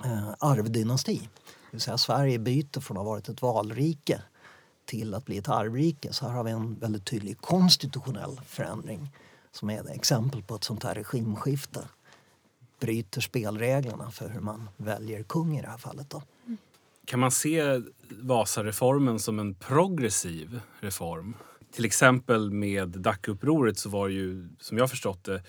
eh, 0.06 0.30
arvdynasti. 0.40 1.20
Det 1.46 1.72
vill 1.72 1.82
säga 1.82 1.98
Sverige 1.98 2.40
byter 2.40 2.80
från 2.80 2.98
att 2.98 3.04
ha 3.04 3.12
varit 3.12 3.30
ett 3.30 3.42
valrike 3.42 4.22
till 4.86 5.14
att 5.14 5.26
bli 5.26 5.38
ett 5.38 5.50
arvrike. 5.50 6.14
Så 6.14 6.28
här 6.28 6.34
har 6.34 6.44
vi 6.44 6.52
en 6.52 6.80
väldigt 6.80 7.06
tydlig 7.06 7.42
konstitutionell 7.42 8.42
förändring 8.46 9.12
som 9.52 9.70
är 9.70 9.80
ett 9.80 9.90
exempel 9.90 10.44
på 10.44 10.56
ett 10.56 10.64
sånt 10.64 10.84
här 10.84 10.96
regimskifte. 10.96 11.80
Bryter 12.80 13.22
spelreglerna 13.22 14.12
för 14.12 14.30
hur 14.30 14.40
man 14.40 14.70
väljer 14.78 15.24
kung 15.24 15.58
i 15.58 15.62
det 15.62 15.68
här 15.68 15.78
fallet. 15.78 16.10
Då. 16.10 16.22
Kan 17.06 17.20
man 17.20 17.32
se 17.32 17.82
Vasareformen 18.10 19.20
som 19.20 19.40
en 19.40 19.56
progressiv 19.56 20.62
reform? 20.80 21.34
Till 21.76 21.86
exempel 21.86 22.52
med 22.52 22.90
Dackeupproret 22.90 23.80
så 23.80 23.90
var 23.90 24.08
ju, 24.08 24.50
som 24.60 24.78
jag 24.78 24.90
förstått 24.90 25.24
det, 25.24 25.44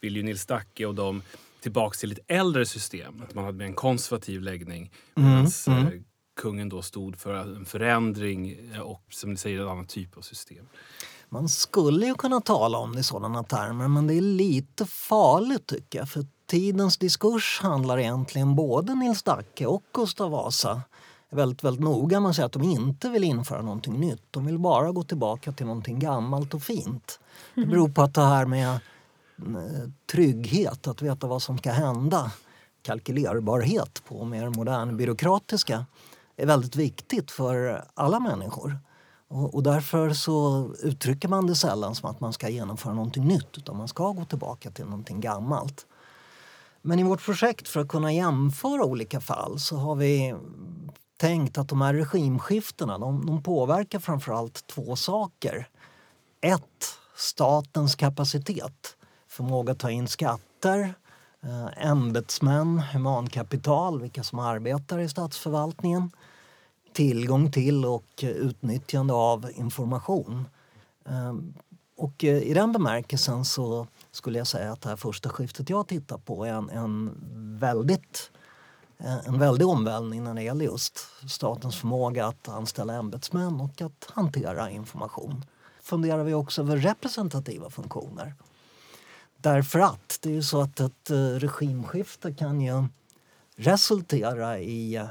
vill 0.00 0.16
ju 0.16 0.22
Nils 0.22 0.46
Dacke 0.46 0.86
och 0.86 0.94
de 0.94 1.22
tillbaks 1.60 1.98
till 1.98 2.12
ett 2.12 2.18
äldre 2.26 2.66
system. 2.66 3.22
Att 3.22 3.34
man 3.34 3.44
hade 3.44 3.64
en 3.64 3.74
konservativ 3.74 4.42
läggning. 4.42 4.92
Mm, 5.16 5.46
Medan 5.66 5.80
mm. 5.80 5.92
Eh, 5.92 6.00
kungen 6.40 6.68
då 6.68 6.82
stod 6.82 7.16
för 7.16 7.34
en 7.34 7.64
förändring 7.64 8.50
eh, 8.74 8.80
och 8.80 9.02
som 9.10 9.30
ni 9.30 9.36
säger 9.36 9.60
en 9.60 9.68
annan 9.68 9.86
typ 9.86 10.16
av 10.16 10.20
system. 10.20 10.66
Man 11.28 11.48
skulle 11.48 12.06
ju 12.06 12.14
kunna 12.14 12.40
tala 12.40 12.78
om 12.78 12.92
det 12.92 13.00
i 13.00 13.02
sådana 13.02 13.42
termer 13.44 13.88
men 13.88 14.06
det 14.06 14.14
är 14.14 14.20
lite 14.20 14.86
farligt 14.86 15.66
tycker 15.66 15.98
jag. 15.98 16.08
För 16.08 16.26
tidens 16.46 16.98
diskurs 16.98 17.60
handlar 17.62 17.98
egentligen 17.98 18.56
både 18.56 18.94
Nils 18.94 19.22
Dacke 19.22 19.66
och 19.66 19.82
Gustav 19.92 20.30
Vasa 20.30 20.82
väldigt, 21.30 21.64
väldigt 21.64 21.84
noga 21.84 22.20
med 22.20 22.30
att 22.30 22.36
säga 22.36 22.46
att 22.46 22.52
de 22.52 22.62
inte 22.62 23.08
vill 23.08 23.24
införa 23.24 23.62
någonting 23.62 24.00
nytt. 24.00 24.22
De 24.30 24.46
vill 24.46 24.58
bara 24.58 24.92
gå 24.92 25.02
tillbaka 25.02 25.52
till 25.52 25.66
någonting 25.66 25.98
gammalt 25.98 26.54
och 26.54 26.62
fint. 26.62 27.20
Det 27.54 27.66
beror 27.66 27.88
på 27.88 28.02
att 28.02 28.14
det 28.14 28.24
här 28.24 28.46
med 28.46 28.70
eh, 29.38 29.88
trygghet, 30.12 30.86
att 30.86 31.02
veta 31.02 31.26
vad 31.26 31.42
som 31.42 31.58
ska 31.58 31.72
hända, 31.72 32.32
kalkylerbarhet 32.82 34.02
på 34.08 34.24
mer 34.24 34.48
modern 34.48 34.96
byråkratiska 34.96 35.86
är 36.36 36.46
väldigt 36.46 36.76
viktigt 36.76 37.30
för 37.30 37.84
alla 37.94 38.20
människor. 38.20 38.78
Och, 39.28 39.54
och, 39.54 39.62
därför 39.62 40.10
så 40.10 40.70
uttrycker 40.82 41.28
man 41.28 41.46
det 41.46 41.54
sällan 41.54 41.94
som 41.94 42.10
att 42.10 42.20
man 42.20 42.32
ska 42.32 42.48
genomföra 42.48 42.94
någonting 42.94 43.24
nytt 43.24 43.58
utan 43.58 43.76
man 43.76 43.88
ska 43.88 44.12
gå 44.12 44.24
tillbaka 44.24 44.70
till 44.70 44.84
någonting 44.84 45.20
gammalt. 45.20 45.86
Men 46.82 46.98
i 46.98 47.02
vårt 47.02 47.24
projekt 47.24 47.68
för 47.68 47.80
att 47.80 47.88
kunna 47.88 48.12
jämföra 48.12 48.84
olika 48.84 49.20
fall 49.20 49.60
så 49.60 49.76
har 49.76 49.94
vi 49.94 50.34
tänkt 51.20 51.58
att 51.58 51.68
de 51.68 51.80
här 51.80 51.94
regimskiftena 51.94 52.98
de, 52.98 53.26
de 53.26 53.42
påverkar 53.42 53.98
framförallt 53.98 54.66
två 54.66 54.96
saker. 54.96 55.68
Ett, 56.40 56.84
statens 57.16 57.94
kapacitet. 57.94 58.96
Förmåga 59.28 59.72
att 59.72 59.78
ta 59.78 59.90
in 59.90 60.08
skatter, 60.08 60.94
eh, 61.42 61.86
ämbetsmän, 61.86 62.78
humankapital, 62.78 64.00
vilka 64.00 64.22
som 64.22 64.38
arbetar 64.38 64.98
i 64.98 65.08
statsförvaltningen. 65.08 66.10
Tillgång 66.92 67.52
till 67.52 67.84
och 67.84 68.22
utnyttjande 68.22 69.14
av 69.14 69.50
information. 69.54 70.48
Ehm, 71.08 71.54
eh, 71.56 72.04
och 72.04 72.24
i 72.24 72.54
den 72.54 72.72
bemärkelsen 72.72 73.44
så 73.44 73.86
skulle 74.10 74.38
jag 74.38 74.46
säga 74.46 74.72
att 74.72 74.80
det 74.80 74.88
här 74.88 74.96
första 74.96 75.28
skiftet 75.28 75.70
jag 75.70 75.88
tittar 75.88 76.18
på 76.18 76.44
är 76.44 76.52
en, 76.52 76.70
en 76.70 77.14
väldigt 77.60 78.30
Eh, 78.34 78.39
Eh, 79.04 79.26
en 79.26 79.38
väldig 79.38 79.66
omvälvning 79.66 80.24
när 80.24 80.34
det 80.34 80.42
gäller 80.42 80.64
just 80.64 80.98
statens 81.28 81.76
förmåga 81.76 82.26
att 82.26 82.48
anställa 82.48 82.94
ämbetsmän 82.94 83.60
och 83.60 83.82
att 83.82 84.10
hantera 84.10 84.70
information. 84.70 85.44
Funderar 85.82 86.24
vi 86.24 86.34
också 86.34 86.62
över 86.62 86.76
representativa 86.76 87.70
funktioner. 87.70 88.34
Därför 89.36 89.78
att 89.78 90.18
det 90.20 90.28
är 90.28 90.34
ju 90.34 90.42
så 90.42 90.60
att 90.60 90.80
ett 90.80 91.10
eh, 91.10 91.16
regimskifte 91.16 92.34
kan 92.34 92.60
ju 92.60 92.84
resultera 93.56 94.58
i 94.58 95.06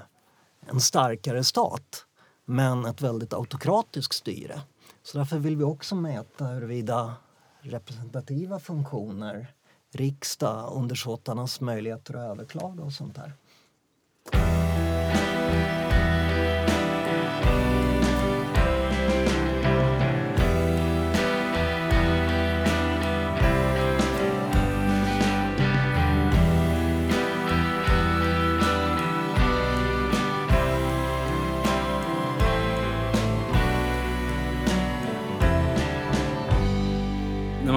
en 0.66 0.82
starkare 0.82 1.44
stat 1.44 2.06
men 2.46 2.86
ett 2.86 3.02
väldigt 3.02 3.34
autokratiskt 3.34 4.14
styre. 4.14 4.62
Så 5.04 5.18
därför 5.18 5.38
vill 5.38 5.58
vi 5.58 5.64
också 5.64 5.96
mäta 5.96 6.46
huruvida 6.46 7.14
representativa 7.62 8.60
funktioner, 8.60 9.54
riksdag, 9.92 10.72
undersåtarnas 10.76 11.62
möjligheter 11.62 12.14
att 12.14 12.32
överklaga 12.32 12.84
och 12.84 12.94
sånt 12.94 13.16
där 13.16 13.34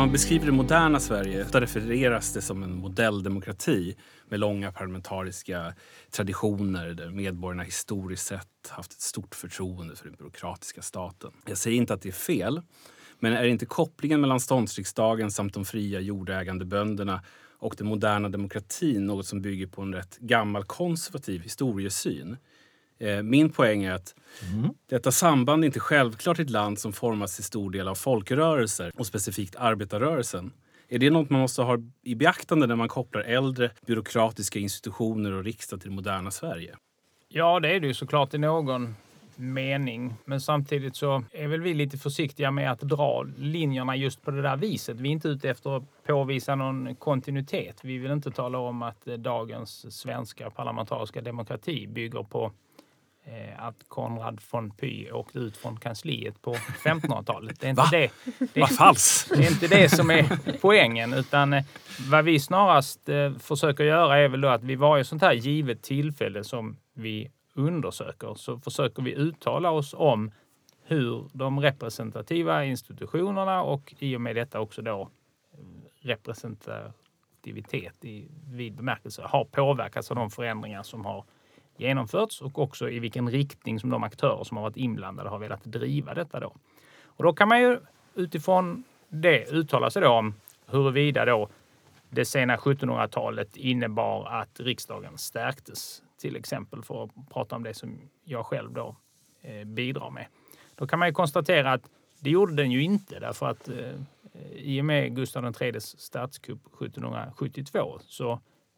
man 0.03 0.13
beskriver 0.13 0.47
det 0.47 0.53
moderna 0.53 1.01
Sverige 1.01 1.45
ofta 1.45 1.61
refereras 1.61 2.33
det 2.33 2.43
som 2.43 2.63
en 2.63 2.77
modelldemokrati 2.77 3.97
med 4.29 4.41
långa 4.41 4.73
parlamentariska 4.73 5.75
traditioner 6.11 6.89
där 6.89 7.11
medborgarna 7.11 7.63
historiskt 7.63 8.27
sett 8.27 8.69
haft 8.69 8.93
ett 8.93 9.01
stort 9.01 9.35
förtroende 9.35 9.97
för 9.97 10.05
den 10.05 10.15
byråkratiska 10.15 10.83
staten. 10.83 11.31
Jag 11.47 11.59
säger 11.59 11.77
inte 11.77 11.95
att 11.95 12.03
det 12.03 12.09
är 12.09 12.13
fel, 12.13 12.63
men 13.19 13.33
är 13.33 13.45
inte 13.45 13.67
kopplingen 13.67 14.21
mellan 14.21 14.41
ståndsriksdagen 14.41 15.31
samt 15.31 15.55
de 15.55 15.65
fria 15.65 16.01
jordägande 16.01 16.65
bönderna 16.65 17.23
och 17.59 17.75
den 17.79 17.87
moderna 17.87 18.29
demokratin 18.29 19.07
något 19.07 19.27
som 19.27 19.43
bygger 19.43 19.67
på 19.67 19.83
en 19.83 19.95
rätt 19.95 20.19
gammal 20.19 20.65
konservativ 20.65 21.43
historiesyn? 21.43 22.37
Eh, 23.03 23.23
min 23.23 23.51
poäng 23.51 23.85
är 23.85 23.93
att 23.93 24.15
detta 24.91 25.13
samband 25.13 25.65
är 25.65 25.67
inte 25.67 25.81
självklart 25.81 26.39
i 26.39 26.43
ett 26.43 26.51
land 26.51 26.79
som 26.79 26.93
formas 26.93 27.35
till 27.35 27.45
stor 27.45 27.71
del 27.71 27.89
av 27.89 27.95
folkrörelser 27.95 28.93
och 28.95 29.07
specifikt 29.07 29.57
arbetarrörelsen. 29.57 30.53
Är 30.89 30.99
det 30.99 31.11
något 31.11 31.31
man 31.31 31.41
måste 31.41 31.63
ha 31.63 31.79
i 32.03 32.15
beaktande 32.15 32.67
när 32.67 32.77
man 32.77 32.89
kopplar 32.89 33.23
äldre 33.23 33.71
byråkratiska 33.87 34.59
institutioner 34.59 35.33
och 35.33 35.45
riksdag 35.45 35.81
till 35.81 35.91
det 35.91 35.95
moderna 35.95 36.31
Sverige? 36.31 36.77
Ja, 37.29 37.61
det 37.61 37.77
är 37.77 37.81
det 37.81 37.87
ju 37.87 37.95
såklart 37.95 38.35
i 38.35 38.39
någon 38.39 38.95
mening. 39.37 40.15
Men 40.25 40.41
samtidigt 40.41 40.97
så 40.97 41.25
är 41.31 41.49
väl 41.49 41.61
vi 41.61 41.75
lite 41.75 41.99
försiktiga 41.99 42.51
med 42.51 42.73
att 42.73 42.81
dra 42.81 43.27
linjerna 43.37 43.97
just 43.97 44.23
på 44.23 44.31
det 44.31 44.43
där 44.43 44.57
viset. 44.57 45.01
Vi 45.01 45.09
är 45.09 45.13
inte 45.13 45.29
ute 45.29 45.51
efter 45.51 45.77
att 45.77 45.83
påvisa 46.07 46.55
någon 46.55 46.95
kontinuitet. 46.95 47.81
Vi 47.83 47.99
vill 47.99 48.11
inte 48.11 48.31
tala 48.31 48.59
om 48.59 48.83
att 48.83 49.09
eh, 49.09 49.15
dagens 49.15 50.01
svenska 50.01 50.51
parlamentariska 50.51 51.21
demokrati 51.21 51.87
bygger 51.87 52.23
på 52.23 52.53
att 53.57 53.89
Konrad 53.89 54.41
von 54.51 54.71
Py 54.71 55.11
åkte 55.11 55.39
ut 55.39 55.57
från 55.57 55.77
kansliet 55.77 56.43
på 56.43 56.55
1500-talet. 56.85 57.61
Det 57.61 57.67
är 57.67 57.71
inte 57.71 57.89
det. 57.91 58.11
det 58.55 58.67
falskt! 58.67 59.29
det 59.37 59.47
är 59.47 59.51
inte 59.51 59.67
det 59.67 59.89
som 59.89 60.11
är 60.11 60.59
poängen, 60.61 61.13
utan 61.13 61.53
eh, 61.53 61.65
vad 62.11 62.25
vi 62.25 62.41
snarast 62.41 63.09
eh, 63.09 63.35
försöker 63.35 63.85
göra 63.85 64.19
är 64.19 64.29
väl 64.29 64.41
då 64.41 64.49
att 64.49 64.63
vid 64.63 64.79
varje 64.79 65.05
sånt 65.05 65.23
här 65.23 65.33
givet 65.33 65.83
tillfälle 65.83 66.45
som 66.45 66.77
vi 66.95 67.31
undersöker 67.55 68.35
så 68.35 68.59
försöker 68.59 69.03
vi 69.03 69.15
uttala 69.15 69.71
oss 69.71 69.95
om 69.99 70.31
hur 70.85 71.29
de 71.33 71.61
representativa 71.61 72.65
institutionerna 72.65 73.63
och 73.63 73.95
i 73.99 74.17
och 74.17 74.21
med 74.21 74.37
detta 74.37 74.61
också 74.61 74.83
då 74.83 75.01
eh, 75.01 75.09
representativitet 76.01 78.05
i 78.05 78.29
vid 78.47 78.75
bemärkelse 78.75 79.23
har 79.23 79.45
påverkats 79.45 80.11
av 80.11 80.17
de 80.17 80.31
förändringar 80.31 80.83
som 80.83 81.05
har 81.05 81.25
genomförts 81.83 82.41
och 82.41 82.59
också 82.59 82.91
i 82.91 82.99
vilken 82.99 83.31
riktning 83.31 83.81
som 83.81 83.91
de 83.91 84.03
aktörer 84.03 84.45
som 84.45 84.57
har 84.57 84.65
varit 84.65 84.77
inblandade 84.77 85.31
har 85.31 85.39
velat 85.39 85.65
driva 85.65 86.15
detta 86.15 86.41
då. 86.41 86.53
Och 87.05 87.25
då 87.25 87.33
kan 87.33 87.49
man 87.49 87.61
ju 87.61 87.79
utifrån 88.15 88.85
det 89.09 89.51
uttala 89.51 89.91
sig 89.91 90.03
då 90.03 90.09
om 90.09 90.35
huruvida 90.67 91.25
då 91.25 91.49
det 92.11 92.25
sena 92.25 92.57
1700-talet 92.57 93.57
innebar 93.57 94.27
att 94.27 94.61
riksdagen 94.61 95.19
stärktes, 95.19 96.03
till 96.21 96.37
exempel 96.37 96.83
för 96.83 97.05
att 97.05 97.11
prata 97.33 97.57
om 97.57 97.63
det 97.63 97.75
som 97.75 97.99
jag 98.25 98.47
själv 98.47 98.73
då 98.73 98.97
eh, 99.43 99.65
bidrar 99.65 100.11
med. 100.11 100.27
Då 100.75 100.87
kan 100.87 100.99
man 100.99 101.09
ju 101.09 101.15
konstatera 101.15 101.73
att 101.73 101.91
det 102.21 102.31
gjorde 102.31 102.55
den 102.55 102.71
ju 102.71 102.83
inte 102.83 103.21
därför 103.21 103.47
att 103.47 103.69
eh, 103.69 103.95
i 104.53 104.81
och 104.81 104.85
med 104.85 105.17
Gustav 105.17 105.55
IIIs 105.61 105.99
statskupp 105.99 106.67
1772 106.67 107.99
så 108.01 108.33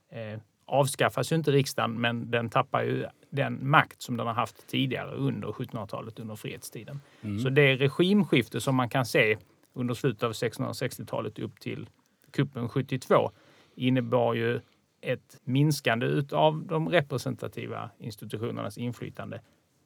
eh, 0.09 0.41
avskaffas 0.67 1.33
ju 1.33 1.37
inte 1.37 1.53
riksdagen 1.53 2.01
men 2.01 2.31
den 2.31 2.51
tappar 2.51 2.83
ju 2.83 3.07
den 3.31 3.71
makt 3.71 4.03
som 4.03 4.17
den 4.17 4.27
har 4.27 4.35
haft 4.35 4.67
tidigare 4.67 5.15
under 5.15 5.49
1700-talet 5.49 6.19
under 6.19 6.37
frihetstiden. 6.37 7.01
Så 7.43 7.51
det 7.51 7.77
regimskifte 7.77 8.61
som 8.61 8.75
man 8.75 8.89
kan 8.89 9.07
se 9.07 9.37
under 9.73 9.95
slutet 9.95 10.23
av 10.23 10.33
1660-talet 10.33 11.39
upp 11.39 11.61
till 11.61 11.89
kuppen 12.31 12.69
72 12.69 13.31
innebar 13.75 14.35
ju 14.35 14.61
ett 15.01 15.41
minskande 15.45 16.23
av 16.33 16.67
de 16.67 16.89
representativa 16.89 17.91
institutionernas 17.99 18.79
inflytande. 18.79 19.41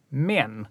Men 0.08 0.66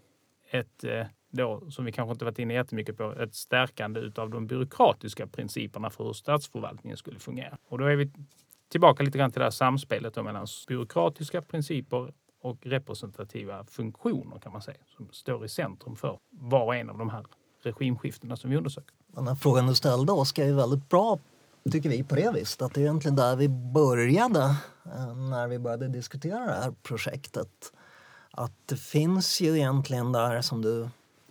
ett, 0.51 0.83
eh, 0.83 1.05
då, 1.29 1.71
som 1.71 1.85
vi 1.85 1.91
kanske 1.91 2.11
inte 2.11 2.25
varit 2.25 2.39
inne 2.39 2.53
jättemycket 2.53 2.97
på, 2.97 3.11
ett 3.11 3.35
stärkande 3.35 4.11
av 4.15 4.29
de 4.29 4.47
byråkratiska 4.47 5.27
principerna 5.27 5.89
för 5.89 6.03
hur 6.03 6.13
statsförvaltningen 6.13 6.97
skulle 6.97 7.19
fungera. 7.19 7.57
Och 7.67 7.77
då 7.77 7.85
är 7.85 7.95
vi 7.95 8.11
tillbaka 8.69 9.03
lite 9.03 9.17
grann 9.17 9.31
till 9.31 9.39
det 9.39 9.45
här 9.45 9.51
samspelet 9.51 10.15
mellan 10.15 10.47
byråkratiska 10.67 11.41
principer 11.41 12.13
och 12.41 12.57
representativa 12.65 13.65
funktioner 13.65 14.39
kan 14.39 14.51
man 14.51 14.61
säga, 14.61 14.77
som 14.97 15.09
står 15.11 15.45
i 15.45 15.49
centrum 15.49 15.95
för 15.95 16.19
var 16.29 16.65
och 16.65 16.75
en 16.75 16.89
av 16.89 16.97
de 16.97 17.09
här 17.09 17.25
regimskiftena 17.63 18.35
som 18.35 18.49
vi 18.49 18.57
undersöker. 18.57 18.95
Den 19.07 19.27
här 19.27 19.35
frågan 19.35 19.67
du 19.67 19.75
ställde 19.75 20.11
Oskar 20.11 20.45
är 20.45 20.53
väldigt 20.53 20.89
bra 20.89 21.19
tycker 21.71 21.89
vi 21.89 22.03
på 22.03 22.15
det 22.15 22.31
viset. 22.31 22.61
Att 22.61 22.73
det 22.73 22.79
är 22.79 22.81
egentligen 22.81 23.15
där 23.15 23.35
vi 23.35 23.49
började 23.49 24.55
eh, 24.85 25.15
när 25.15 25.47
vi 25.47 25.59
började 25.59 25.87
diskutera 25.87 26.45
det 26.45 26.61
här 26.61 26.73
projektet. 26.83 27.73
Att 28.31 28.53
det 28.65 28.77
finns 28.77 29.41
ju 29.41 29.57
egentligen 29.57 30.11
där 30.11 30.41
som 30.41 30.61
du 30.61 30.89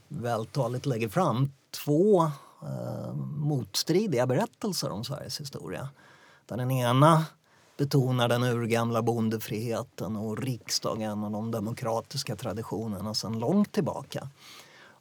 vältaligt 0.09 0.87
lägger 0.87 1.09
fram 1.09 1.53
två 1.85 2.23
eh, 2.63 3.15
motstridiga 3.37 4.27
berättelser 4.27 4.91
om 4.91 5.05
Sveriges 5.05 5.41
historia. 5.41 5.89
Där 6.47 6.57
den 6.57 6.71
ena 6.71 7.25
betonar 7.77 8.29
den 8.29 8.43
urgamla 8.43 9.03
bondefriheten 9.03 10.17
och 10.17 10.39
riksdagen 10.39 11.25
och 11.25 11.31
de 11.31 11.51
demokratiska 11.51 12.37
traditionerna 12.37 13.15
sedan 13.15 13.39
långt 13.39 13.73
tillbaka. 13.73 14.29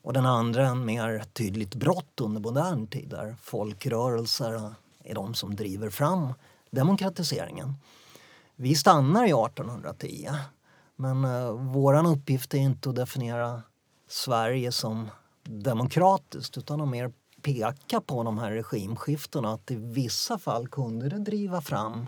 Och 0.05 0.13
den 0.13 0.25
andra 0.25 0.67
en 0.67 0.85
mer 0.85 1.23
tydligt 1.33 1.75
brott 1.75 2.21
under 2.21 2.41
modern 2.41 2.87
tid 2.87 3.09
där 3.09 3.35
folkrörelser 3.41 4.73
är 5.03 5.15
de 5.15 5.33
som 5.33 5.55
driver 5.55 5.89
fram 5.89 6.33
demokratiseringen. 6.71 7.75
Vi 8.55 8.75
stannar 8.75 9.25
i 9.25 9.29
1810 9.29 10.29
men 10.95 11.25
eh, 11.25 11.51
vår 11.51 12.07
uppgift 12.07 12.53
är 12.53 12.57
inte 12.57 12.89
att 12.89 12.95
definiera 12.95 13.61
Sverige 14.07 14.71
som 14.71 15.09
demokratiskt 15.43 16.57
utan 16.57 16.81
att 16.81 16.87
mer 16.87 17.11
peka 17.45 18.01
på 18.01 18.23
de 18.23 18.37
här 18.37 18.51
regimskiftena 18.51 19.53
att 19.53 19.71
i 19.71 19.75
vissa 19.75 20.37
fall 20.37 20.67
kunde 20.67 21.09
det 21.09 21.19
driva 21.19 21.61
fram 21.61 22.07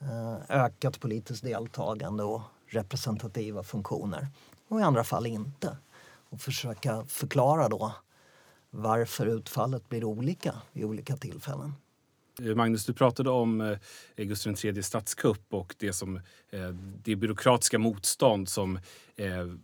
eh, 0.00 0.34
ökat 0.48 1.00
politiskt 1.00 1.44
deltagande 1.44 2.24
och 2.24 2.42
representativa 2.66 3.62
funktioner 3.62 4.28
och 4.68 4.80
i 4.80 4.82
andra 4.82 5.04
fall 5.04 5.26
inte 5.26 5.76
och 6.30 6.40
försöka 6.40 7.04
förklara 7.04 7.68
då 7.68 7.92
varför 8.70 9.26
utfallet 9.26 9.88
blir 9.88 10.04
olika 10.04 10.54
vid 10.72 10.84
olika 10.84 11.16
tillfällen. 11.16 11.74
Eh, 12.46 12.54
Magnus, 12.54 12.86
du 12.86 12.92
pratade 12.92 13.30
om 13.30 13.60
eh, 13.60 14.24
Gustav 14.24 14.54
IIIs 14.64 14.86
statskupp 14.86 15.54
och 15.54 15.74
det, 15.78 15.92
som, 15.92 16.16
eh, 16.50 16.68
det 17.04 17.16
byråkratiska 17.16 17.78
motstånd 17.78 18.48
som 18.48 18.78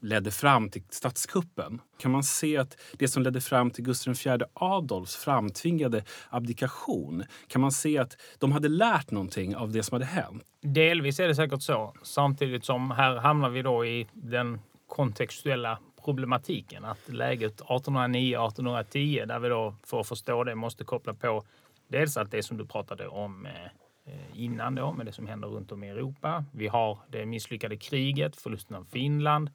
ledde 0.01 0.31
fram 0.31 0.69
till 0.69 0.83
statskuppen. 0.91 1.81
Kan 1.99 2.11
man 2.11 2.23
se 2.23 2.57
att 2.57 2.77
det 2.93 3.09
som 3.09 3.23
ledde 3.23 3.41
fram 3.41 3.71
till 3.71 3.85
Gustav 3.85 4.15
IV 4.27 4.43
Adolfs 4.55 5.17
framtvingade 5.17 6.05
abdikation, 6.31 7.25
kan 7.47 7.61
man 7.61 7.73
se 7.73 7.99
att 7.99 8.17
de 8.39 8.53
hade 8.53 8.69
lärt 8.69 9.11
någonting 9.11 9.57
av 9.57 9.73
det 9.73 9.83
som 9.83 9.95
hade 9.95 10.05
hänt? 10.05 10.43
Delvis 10.61 11.21
är 11.21 11.29
det 11.29 11.35
säkert 11.35 11.63
så. 11.63 11.95
Samtidigt 12.03 12.65
som 12.65 12.91
här 12.91 13.17
hamnar 13.17 13.51
vi 13.51 13.63
då 13.63 13.87
i 13.87 14.07
den 14.13 14.61
kontextuella 14.87 15.79
problematiken. 16.05 16.85
Att 16.85 17.09
läget 17.09 17.61
1809-1810, 17.61 19.27
där 19.27 19.39
vi 19.39 19.49
då 19.49 19.75
för 19.85 20.01
att 20.01 20.09
förstå 20.09 20.45
det 20.45 20.55
måste 20.55 20.85
koppla 20.85 21.15
på 21.15 21.45
dels 21.89 22.17
att 22.17 22.31
det 22.31 22.43
som 22.43 22.57
du 22.57 22.67
pratade 22.67 23.09
om 23.09 23.47
eh, 23.47 23.65
eh, 24.05 24.41
innan 24.43 24.75
då, 24.75 24.93
med 24.93 25.07
det 25.07 25.13
som 25.13 25.27
händer 25.27 25.49
runt 25.49 25.73
om 25.73 25.85
i 25.85 25.89
Europa. 25.89 26.45
Vi 26.53 26.69
har 26.69 26.99
det 27.09 27.27
misslyckade 27.27 27.77
kriget, 27.77 28.37
förlusten 28.37 28.77
av 28.77 28.85
Finland. 28.85 29.51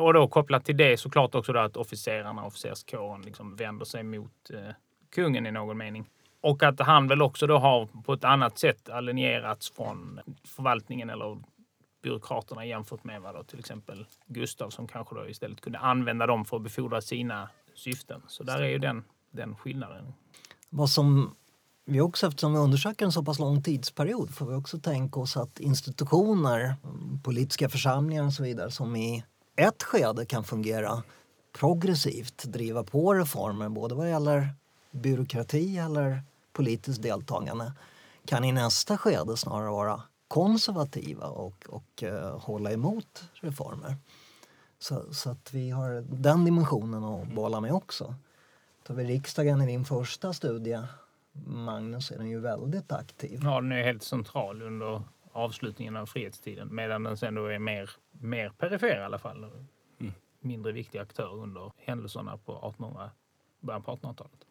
Och, 0.00 0.14
då 0.14 0.28
kopplat 0.28 0.64
till 0.64 0.76
det 0.76 0.96
såklart 0.96 1.34
också 1.34 1.52
då 1.52 1.60
att 1.60 1.76
officerarna 1.76 2.44
officerskåren 2.44 3.22
liksom 3.22 3.56
vänder 3.56 3.84
sig 3.84 4.02
mot 4.02 4.50
eh, 4.50 4.74
kungen 5.14 5.46
i 5.46 5.50
någon 5.50 5.78
mening. 5.78 6.04
Och 6.40 6.62
att 6.62 6.80
han 6.80 7.08
väl 7.08 7.22
också 7.22 7.46
då 7.46 7.58
har 7.58 7.88
på 8.04 8.12
ett 8.12 8.24
annat 8.24 8.58
sätt 8.58 8.88
alinjerats 8.88 9.70
från 9.70 10.20
förvaltningen 10.44 11.10
eller 11.10 11.38
byråkraterna 12.02 12.64
jämfört 12.64 13.04
med 13.04 13.22
vad 13.22 13.34
då 13.34 13.42
till 13.42 13.58
exempel 13.58 14.06
Gustav 14.26 14.70
som 14.70 14.88
kanske 14.88 15.14
då 15.14 15.28
istället 15.28 15.60
kunde 15.60 15.78
använda 15.78 16.26
dem 16.26 16.44
för 16.44 16.56
att 16.56 16.62
befordra 16.62 17.00
sina 17.00 17.48
syften. 17.74 18.22
Så 18.26 18.42
där 18.42 18.62
är 18.62 18.68
ju 18.68 18.78
den, 18.78 19.04
den 19.30 19.56
skillnaden. 19.56 20.12
Vad 20.70 20.90
som 20.90 21.36
vi 21.90 22.00
också, 22.00 22.26
eftersom 22.26 22.52
vi 22.52 22.58
undersöker 22.58 23.04
en 23.04 23.12
så 23.12 23.22
pass 23.22 23.38
lång 23.38 23.62
tidsperiod 23.62 24.34
får 24.34 24.46
vi 24.46 24.54
också 24.54 24.78
tänka 24.78 25.20
oss 25.20 25.36
att 25.36 25.60
institutioner, 25.60 26.76
politiska 27.22 27.68
församlingar 27.68 28.26
och 28.26 28.32
så 28.32 28.42
vidare 28.42 28.70
som 28.70 28.96
i 28.96 29.24
ett 29.56 29.82
skede 29.82 30.26
kan 30.26 30.44
fungera 30.44 31.02
progressivt, 31.58 32.44
driva 32.44 32.84
på 32.84 33.14
reformer 33.14 33.68
både 33.68 33.94
vad 33.94 34.10
gäller 34.10 34.48
byråkrati 34.90 35.78
eller 35.78 36.22
politiskt 36.52 37.02
deltagande 37.02 37.72
kan 38.24 38.44
i 38.44 38.52
nästa 38.52 38.98
skede 38.98 39.36
snarare 39.36 39.70
vara 39.70 40.02
konservativa 40.28 41.26
och, 41.26 41.66
och 41.68 42.02
uh, 42.02 42.38
hålla 42.38 42.72
emot 42.72 43.24
reformer. 43.32 43.96
Så, 44.78 45.14
så, 45.14 45.30
att 45.30 45.52
vi 45.52 45.70
har 45.70 46.04
den 46.08 46.44
dimensionen 46.44 47.04
att 47.04 47.34
bolla 47.34 47.60
med 47.60 47.72
också. 47.72 48.14
Tar 48.86 48.94
vi 48.94 49.04
riksdagen 49.04 49.62
i 49.62 49.66
din 49.66 49.84
första 49.84 50.32
studie 50.32 50.78
Magnus 51.46 52.10
är 52.10 52.18
den 52.18 52.28
ju 52.28 52.40
väldigt 52.40 52.92
aktiv. 52.92 53.40
Ja, 53.42 53.60
den 53.60 53.72
är 53.72 53.82
helt 53.82 54.02
central 54.02 54.62
under 54.62 55.02
avslutningen 55.32 55.96
av 55.96 56.06
frihetstiden 56.06 56.74
medan 56.74 57.02
den 57.02 57.16
sen 57.16 57.34
då 57.34 57.46
är 57.46 57.58
mer, 57.58 57.90
mer 58.10 58.50
perifer 58.50 59.00
i 59.00 59.04
alla 59.04 59.18
fall. 59.18 59.44
Mm. 60.00 60.12
Mindre 60.40 60.72
viktig 60.72 60.98
aktör 60.98 61.34
under 61.34 61.72
händelserna 61.76 62.36
på 62.36 62.52
1800, 62.52 63.10
början 63.60 63.82
på 63.82 63.96
1800-talet. 63.96 64.46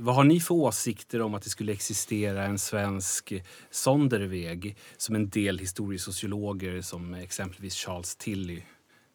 Vad 0.00 0.14
har 0.14 0.24
ni 0.24 0.40
för 0.40 0.54
åsikter 0.54 1.22
om 1.22 1.34
att 1.34 1.42
det 1.42 1.50
skulle 1.50 1.72
existera 1.72 2.44
en 2.44 2.58
svensk 2.58 3.44
Sonderweg 3.70 4.76
som 4.96 5.14
en 5.14 5.28
del 5.28 5.58
historiesociologer 5.58 6.80
som 6.80 7.14
exempelvis 7.14 7.74
Charles 7.74 8.16
Tilly 8.16 8.62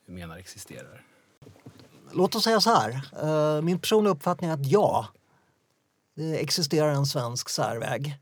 menar 0.05 0.37
existerar? 0.37 1.01
Låt 2.11 2.35
oss 2.35 2.43
säga 2.43 2.61
så 2.61 2.69
här. 2.69 3.01
Eh, 3.23 3.61
min 3.61 3.79
personliga 3.79 4.13
uppfattning 4.13 4.49
är 4.49 4.53
att 4.53 4.71
ja, 4.71 5.07
det 6.15 6.41
existerar 6.41 6.89
en 6.89 7.05
svensk 7.05 7.49
särväg. 7.49 8.17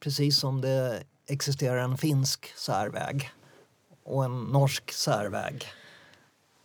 Precis 0.00 0.38
som 0.38 0.60
det 0.60 1.02
existerar 1.26 1.76
en 1.76 1.98
finsk 1.98 2.52
särväg 2.56 3.30
och 4.04 4.24
en 4.24 4.42
norsk 4.42 4.92
särväg 4.92 5.64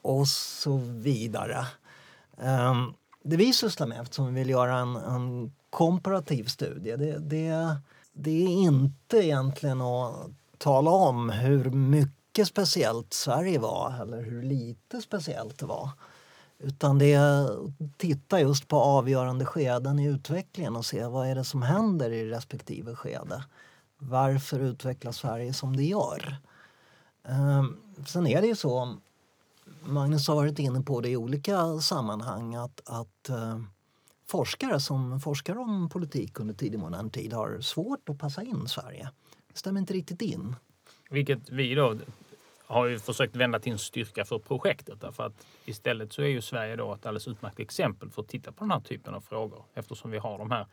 och 0.02 0.28
så 0.28 0.78
vidare. 0.78 1.68
Ehm, 2.42 2.94
det 3.24 3.38
vi 3.38 3.54
sysslar 3.54 3.88
med, 3.88 4.02
eftersom 4.02 4.26
vi 4.26 4.40
vill 4.40 4.50
göra 4.50 4.78
en, 4.78 4.96
en 4.96 5.54
komparativ 5.70 6.44
studie, 6.44 6.96
det, 6.96 7.18
det, 7.20 7.78
det 8.14 8.46
är 8.46 8.50
inte 8.50 9.18
egentligen 9.18 9.82
att 9.82 10.30
tala 10.58 10.92
om 10.92 11.30
hur 11.30 11.70
mycket 11.70 12.48
speciellt 12.48 13.14
Sverige 13.14 13.60
var 13.60 14.02
eller 14.02 14.22
hur 14.22 14.44
lite 14.44 15.02
speciellt 15.02 15.60
det 15.60 15.66
var. 15.66 15.90
Utan 16.60 16.98
det 16.98 17.14
är 17.14 17.44
att 17.44 17.72
titta 17.98 18.40
just 18.40 18.68
på 18.68 18.78
avgörande 18.78 19.46
skeden 19.46 20.00
i 20.00 20.08
utvecklingen 20.08 20.76
och 20.76 20.86
se 20.86 21.06
vad 21.06 21.28
är 21.28 21.36
det 21.36 21.44
som 21.44 21.62
händer 21.62 22.12
i 22.12 22.30
respektive 22.30 22.96
skede. 22.96 23.44
Varför 23.98 24.60
utvecklas 24.60 25.18
Sverige 25.18 25.54
som 25.54 25.76
det 25.78 25.84
gör? 25.84 26.38
Ehm, 27.28 27.78
sen 28.08 28.28
är 28.28 28.42
det 28.42 28.48
ju 28.48 28.56
så, 28.56 28.98
Magnus 29.84 30.28
har 30.28 30.36
varit 30.36 30.60
inne 30.60 30.82
på 30.82 31.02
det 31.02 31.10
i 31.10 31.18
olika 31.18 31.80
sammanhang, 31.80 32.56
att, 32.56 32.82
att 32.86 33.30
eh, 33.30 33.62
forskare 34.28 34.80
som 34.80 35.20
forskar 35.20 35.58
om 35.58 35.90
politik 35.90 36.40
under 36.40 36.54
tidig 36.54 36.80
modern 36.80 37.10
tid 37.10 37.34
har 37.34 37.62
svårt 37.62 38.10
att 38.10 38.18
passa 38.18 38.44
in 38.44 38.68
Sverige. 38.68 39.10
Det 39.48 39.58
stämmer 39.58 39.80
inte 39.80 39.94
riktigt 39.94 40.22
in. 40.22 40.56
Vilket 41.10 41.50
vi 41.50 41.76
då 41.76 41.98
har 42.68 42.86
ju 42.86 43.00
försökt 43.00 43.36
vända 43.36 43.60
till 43.60 43.72
en 43.72 43.78
styrka 43.78 44.26
för 44.26 44.40
projektet. 44.40 45.02
Därför 45.02 45.24
att 45.24 45.48
istället 45.66 46.14
så 46.14 46.22
är 46.22 46.28
ju 46.28 46.42
Sverige 46.42 46.76
då 46.76 46.94
ett 46.94 47.06
alldeles 47.06 47.28
utmärkt 47.28 47.60
exempel 47.60 48.10
för 48.10 48.22
att 48.22 48.28
titta 48.28 48.52
på 48.52 48.64
den 48.64 48.72
här 48.72 48.80
typen 48.80 49.14
av 49.14 49.22
frågor. 49.22 49.64
Eftersom 49.74 50.12
vi 50.12 50.18
har 50.18 50.38
de 50.38 50.52
här 50.52 50.66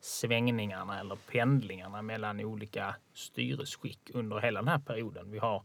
svängningarna 0.00 1.00
eller 1.00 1.16
pendlingarna 1.16 2.02
mellan 2.02 2.40
olika 2.40 2.96
styresskick 3.14 4.10
under 4.14 4.40
hela 4.40 4.60
den 4.60 4.68
här 4.68 4.78
perioden. 4.78 5.30
Vi 5.30 5.38
har 5.38 5.62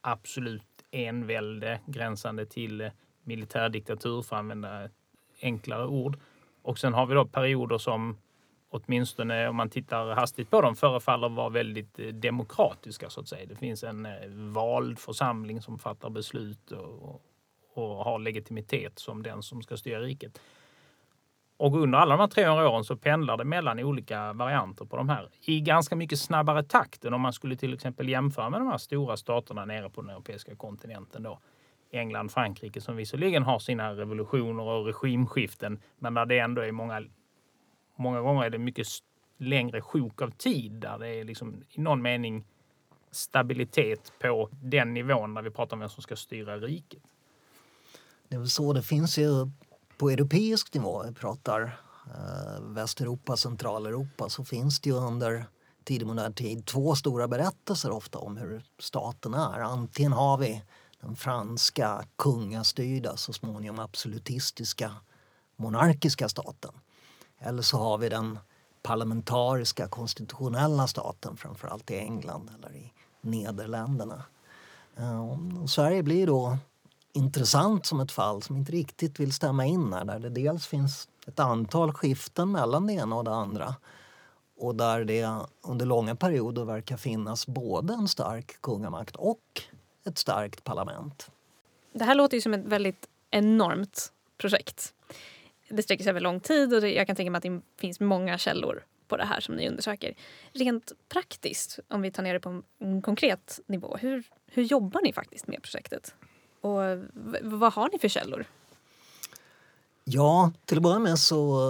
absolut 0.00 0.62
envälde 0.90 1.80
gränsande 1.86 2.46
till 2.46 2.90
militärdiktatur 3.24 4.22
för 4.22 4.36
att 4.36 4.40
använda 4.40 4.88
enklare 5.42 5.86
ord. 5.86 6.18
Och 6.62 6.78
sen 6.78 6.94
har 6.94 7.06
vi 7.06 7.14
då 7.14 7.24
perioder 7.24 7.78
som 7.78 8.18
åtminstone 8.76 9.48
om 9.48 9.56
man 9.56 9.70
tittar 9.70 10.14
hastigt 10.14 10.50
på 10.50 10.60
dem 10.60 10.76
förefaller 10.76 11.28
vara 11.28 11.48
väldigt 11.48 11.98
eh, 11.98 12.06
demokratiska 12.06 13.10
så 13.10 13.20
att 13.20 13.28
säga. 13.28 13.46
Det 13.46 13.56
finns 13.56 13.84
en 13.84 14.06
eh, 14.06 14.12
vald 14.28 14.98
församling 14.98 15.62
som 15.62 15.78
fattar 15.78 16.10
beslut 16.10 16.70
och, 16.70 17.22
och 17.74 18.04
har 18.04 18.18
legitimitet 18.18 18.98
som 18.98 19.22
den 19.22 19.42
som 19.42 19.62
ska 19.62 19.76
styra 19.76 20.00
riket. 20.00 20.40
Och 21.58 21.76
under 21.76 21.98
alla 21.98 22.16
de 22.16 22.20
här 22.20 22.28
300 22.28 22.70
åren 22.70 22.84
så 22.84 22.96
pendlar 22.96 23.36
det 23.36 23.44
mellan 23.44 23.78
olika 23.78 24.32
varianter 24.32 24.84
på 24.84 24.96
de 24.96 25.08
här 25.08 25.28
i 25.40 25.60
ganska 25.60 25.96
mycket 25.96 26.18
snabbare 26.18 26.62
takt 26.62 27.04
än 27.04 27.14
om 27.14 27.20
man 27.20 27.32
skulle 27.32 27.56
till 27.56 27.74
exempel 27.74 28.08
jämföra 28.08 28.50
med 28.50 28.60
de 28.60 28.68
här 28.68 28.78
stora 28.78 29.16
staterna 29.16 29.64
nere 29.64 29.90
på 29.90 30.00
den 30.00 30.10
europeiska 30.10 30.56
kontinenten 30.56 31.22
då. 31.22 31.38
England, 31.90 32.32
Frankrike 32.32 32.80
som 32.80 32.96
visserligen 32.96 33.42
har 33.42 33.58
sina 33.58 33.92
revolutioner 33.92 34.62
och 34.62 34.86
regimskiften 34.86 35.80
men 35.98 36.14
där 36.14 36.26
det 36.26 36.38
ändå 36.38 36.62
är 36.62 36.72
många, 36.72 37.04
många 37.96 38.20
gånger 38.20 38.44
är 38.44 38.50
det 38.50 38.58
mycket 38.58 38.86
längre 39.38 39.80
sjok 39.80 40.22
av 40.22 40.30
tid 40.30 40.72
där 40.72 40.98
det 40.98 41.08
är 41.08 41.24
liksom 41.24 41.62
i 41.70 41.80
någon 41.80 42.02
mening 42.02 42.44
stabilitet 43.10 44.12
på 44.18 44.48
den 44.50 44.94
nivån 44.94 45.34
när 45.34 45.42
vi 45.42 45.50
pratar 45.50 45.76
om 45.76 45.80
vem 45.80 45.88
som 45.88 46.02
ska 46.02 46.16
styra 46.16 46.56
riket. 46.58 47.02
Det 48.28 48.34
är 48.34 48.38
väl 48.38 48.50
så 48.50 48.72
det 48.72 48.82
finns 48.82 49.18
ju 49.18 49.50
på 49.98 50.10
europeisk 50.10 50.74
nivå, 50.74 51.04
vi 51.08 51.14
pratar 51.14 51.80
eh, 52.06 52.62
Västeuropa, 52.62 53.36
Centraleuropa, 53.36 54.28
så 54.28 54.44
finns 54.44 54.80
det 54.80 54.90
ju 54.90 54.96
under 54.96 55.44
tidig 55.84 56.06
modern 56.06 56.32
tid 56.32 56.66
två 56.66 56.94
stora 56.94 57.28
berättelser 57.28 57.90
ofta 57.90 58.18
om 58.18 58.36
hur 58.36 58.64
staten 58.78 59.34
är. 59.34 59.60
Antingen 59.60 60.12
har 60.12 60.38
vi 60.38 60.62
den 61.00 61.16
franska 61.16 62.04
kungastyrda, 62.16 63.16
så 63.16 63.32
småningom 63.32 63.78
absolutistiska 63.78 64.90
monarkiska 65.56 66.28
staten. 66.28 66.72
Eller 67.46 67.62
så 67.62 67.78
har 67.78 67.98
vi 67.98 68.08
den 68.08 68.38
parlamentariska 68.82 69.88
konstitutionella 69.88 70.86
staten, 70.86 71.36
framförallt 71.36 71.90
i 71.90 71.98
England 71.98 72.50
eller 72.58 72.76
i 72.76 72.92
Nederländerna. 73.20 74.22
Eh, 74.96 75.30
och 75.62 75.70
Sverige 75.70 76.02
blir 76.02 76.26
då 76.26 76.58
intressant 77.12 77.86
som 77.86 78.00
ett 78.00 78.12
fall 78.12 78.42
som 78.42 78.56
inte 78.56 78.72
riktigt 78.72 79.20
vill 79.20 79.32
stämma 79.32 79.64
in 79.64 79.92
här. 79.92 80.04
Där 80.04 80.18
det 80.18 80.28
dels 80.28 80.66
finns 80.66 81.08
ett 81.26 81.40
antal 81.40 81.92
skiften 81.92 82.52
mellan 82.52 82.86
det 82.86 82.92
ena 82.92 83.16
och 83.16 83.24
det 83.24 83.34
andra 83.34 83.74
och 84.58 84.74
där 84.74 85.04
det 85.04 85.28
under 85.62 85.86
långa 85.86 86.16
perioder 86.16 86.64
verkar 86.64 86.96
finnas 86.96 87.46
både 87.46 87.94
en 87.94 88.08
stark 88.08 88.60
kungamakt 88.60 89.16
och 89.16 89.62
ett 90.04 90.18
starkt 90.18 90.64
parlament. 90.64 91.30
Det 91.92 92.04
här 92.04 92.14
låter 92.14 92.36
ju 92.36 92.40
som 92.40 92.54
ett 92.54 92.64
väldigt 92.64 93.08
enormt 93.30 94.12
projekt. 94.38 94.94
Det 95.68 95.82
sträcker 95.82 96.04
sig 96.04 96.10
över 96.10 96.20
lång 96.20 96.40
tid 96.40 96.74
och 96.74 96.88
jag 96.88 97.06
kan 97.06 97.16
tänka 97.16 97.30
mig 97.30 97.36
att 97.36 97.42
det 97.42 97.60
finns 97.80 98.00
många 98.00 98.38
källor 98.38 98.84
på 99.08 99.16
det 99.16 99.24
här 99.24 99.40
som 99.40 99.54
ni 99.54 99.68
undersöker. 99.68 100.14
Rent 100.52 100.92
praktiskt, 101.08 101.78
om 101.88 102.02
vi 102.02 102.10
tar 102.10 102.22
ner 102.22 102.34
det 102.34 102.40
på 102.40 102.62
en 102.78 103.02
konkret 103.02 103.60
nivå, 103.66 103.96
hur, 104.00 104.24
hur 104.46 104.62
jobbar 104.62 105.00
ni 105.02 105.12
faktiskt 105.12 105.46
med 105.46 105.62
projektet? 105.62 106.14
Och 106.60 106.80
vad 107.42 107.72
har 107.72 107.88
ni 107.92 107.98
för 107.98 108.08
källor? 108.08 108.46
Ja, 110.04 110.52
till 110.64 110.76
att 110.76 110.82
börja 110.82 110.98
med 110.98 111.18
så 111.18 111.60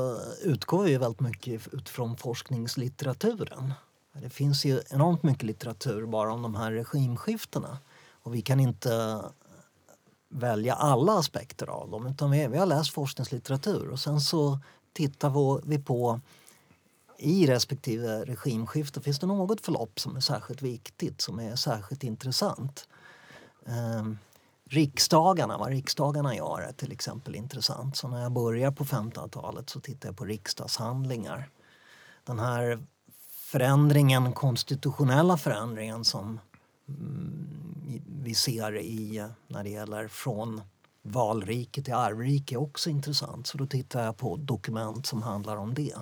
utgår 0.43 0.85
vi 0.85 0.97
väldigt 0.97 1.21
mycket 1.21 1.75
utifrån 1.75 2.17
forskningslitteraturen. 2.17 3.75
Det 4.13 4.31
finns 4.31 4.65
ju 4.65 4.81
enormt 4.91 5.23
mycket 5.23 5.43
litteratur 5.43 6.07
bara 6.07 6.33
om 6.33 6.43
de 6.43 6.55
här 6.55 6.73
regimskiftena. 6.73 7.79
Och 8.23 8.35
vi 8.35 8.43
kan 8.43 8.61
inte 8.61 9.23
välja 10.29 10.75
alla 10.75 11.19
aspekter 11.19 11.67
av 11.67 11.91
dem 11.91 12.07
utan 12.07 12.31
vi, 12.31 12.47
vi 12.47 12.59
har 12.59 12.67
läst 12.67 12.93
forskningslitteratur 12.93 13.89
och 13.89 14.01
sen 14.01 14.21
så 14.21 14.59
tittar 14.93 15.61
vi 15.67 15.79
på 15.79 16.21
i 17.19 17.47
respektive 17.47 18.25
regimskifte 18.25 19.01
finns 19.01 19.19
det 19.19 19.27
något 19.27 19.61
förlopp 19.61 20.01
som 20.01 20.17
är 20.17 20.21
särskilt 20.21 20.63
viktigt, 20.63 21.21
som 21.21 21.41
är 21.41 21.57
särskilt 21.57 22.05
intressant. 22.05 22.89
Um, 23.65 24.19
riksdagarna, 24.69 25.59
vad 25.59 25.69
riksdagarna 25.69 26.37
gör 26.37 26.61
är 26.61 26.73
till 26.73 26.93
exempel 26.93 27.35
intressant. 27.35 27.97
Så 27.97 28.09
när 28.09 28.23
jag 28.23 28.33
börjar 28.33 28.71
på 28.71 28.85
1500-talet 28.85 29.71
så 29.71 29.81
tittar 29.81 30.09
jag 30.09 30.17
på 30.17 30.25
riksdagshandlingar. 30.25 31.49
Den 32.25 32.39
här 32.39 32.87
förändringen, 33.31 34.33
konstitutionella 34.33 35.37
förändringen 35.37 36.05
som 36.05 36.41
mm, 36.89 37.56
vi 38.23 38.35
ser 38.35 38.77
i, 38.77 39.29
när 39.47 39.65
det 39.65 39.71
gäller 39.71 40.09
från 40.09 40.61
valrike 41.03 41.83
till 41.83 41.95
arvrike 41.95 42.55
är 42.55 42.61
också 42.61 42.91
intressant. 42.91 43.47
Så 43.47 43.59
då 43.59 43.67
tittar 43.67 44.05
jag 44.05 44.17
på 44.17 44.37
dokument 44.37 45.07
som 45.07 45.23
handlar 45.23 45.57
om 45.57 45.75
det. 45.75 45.95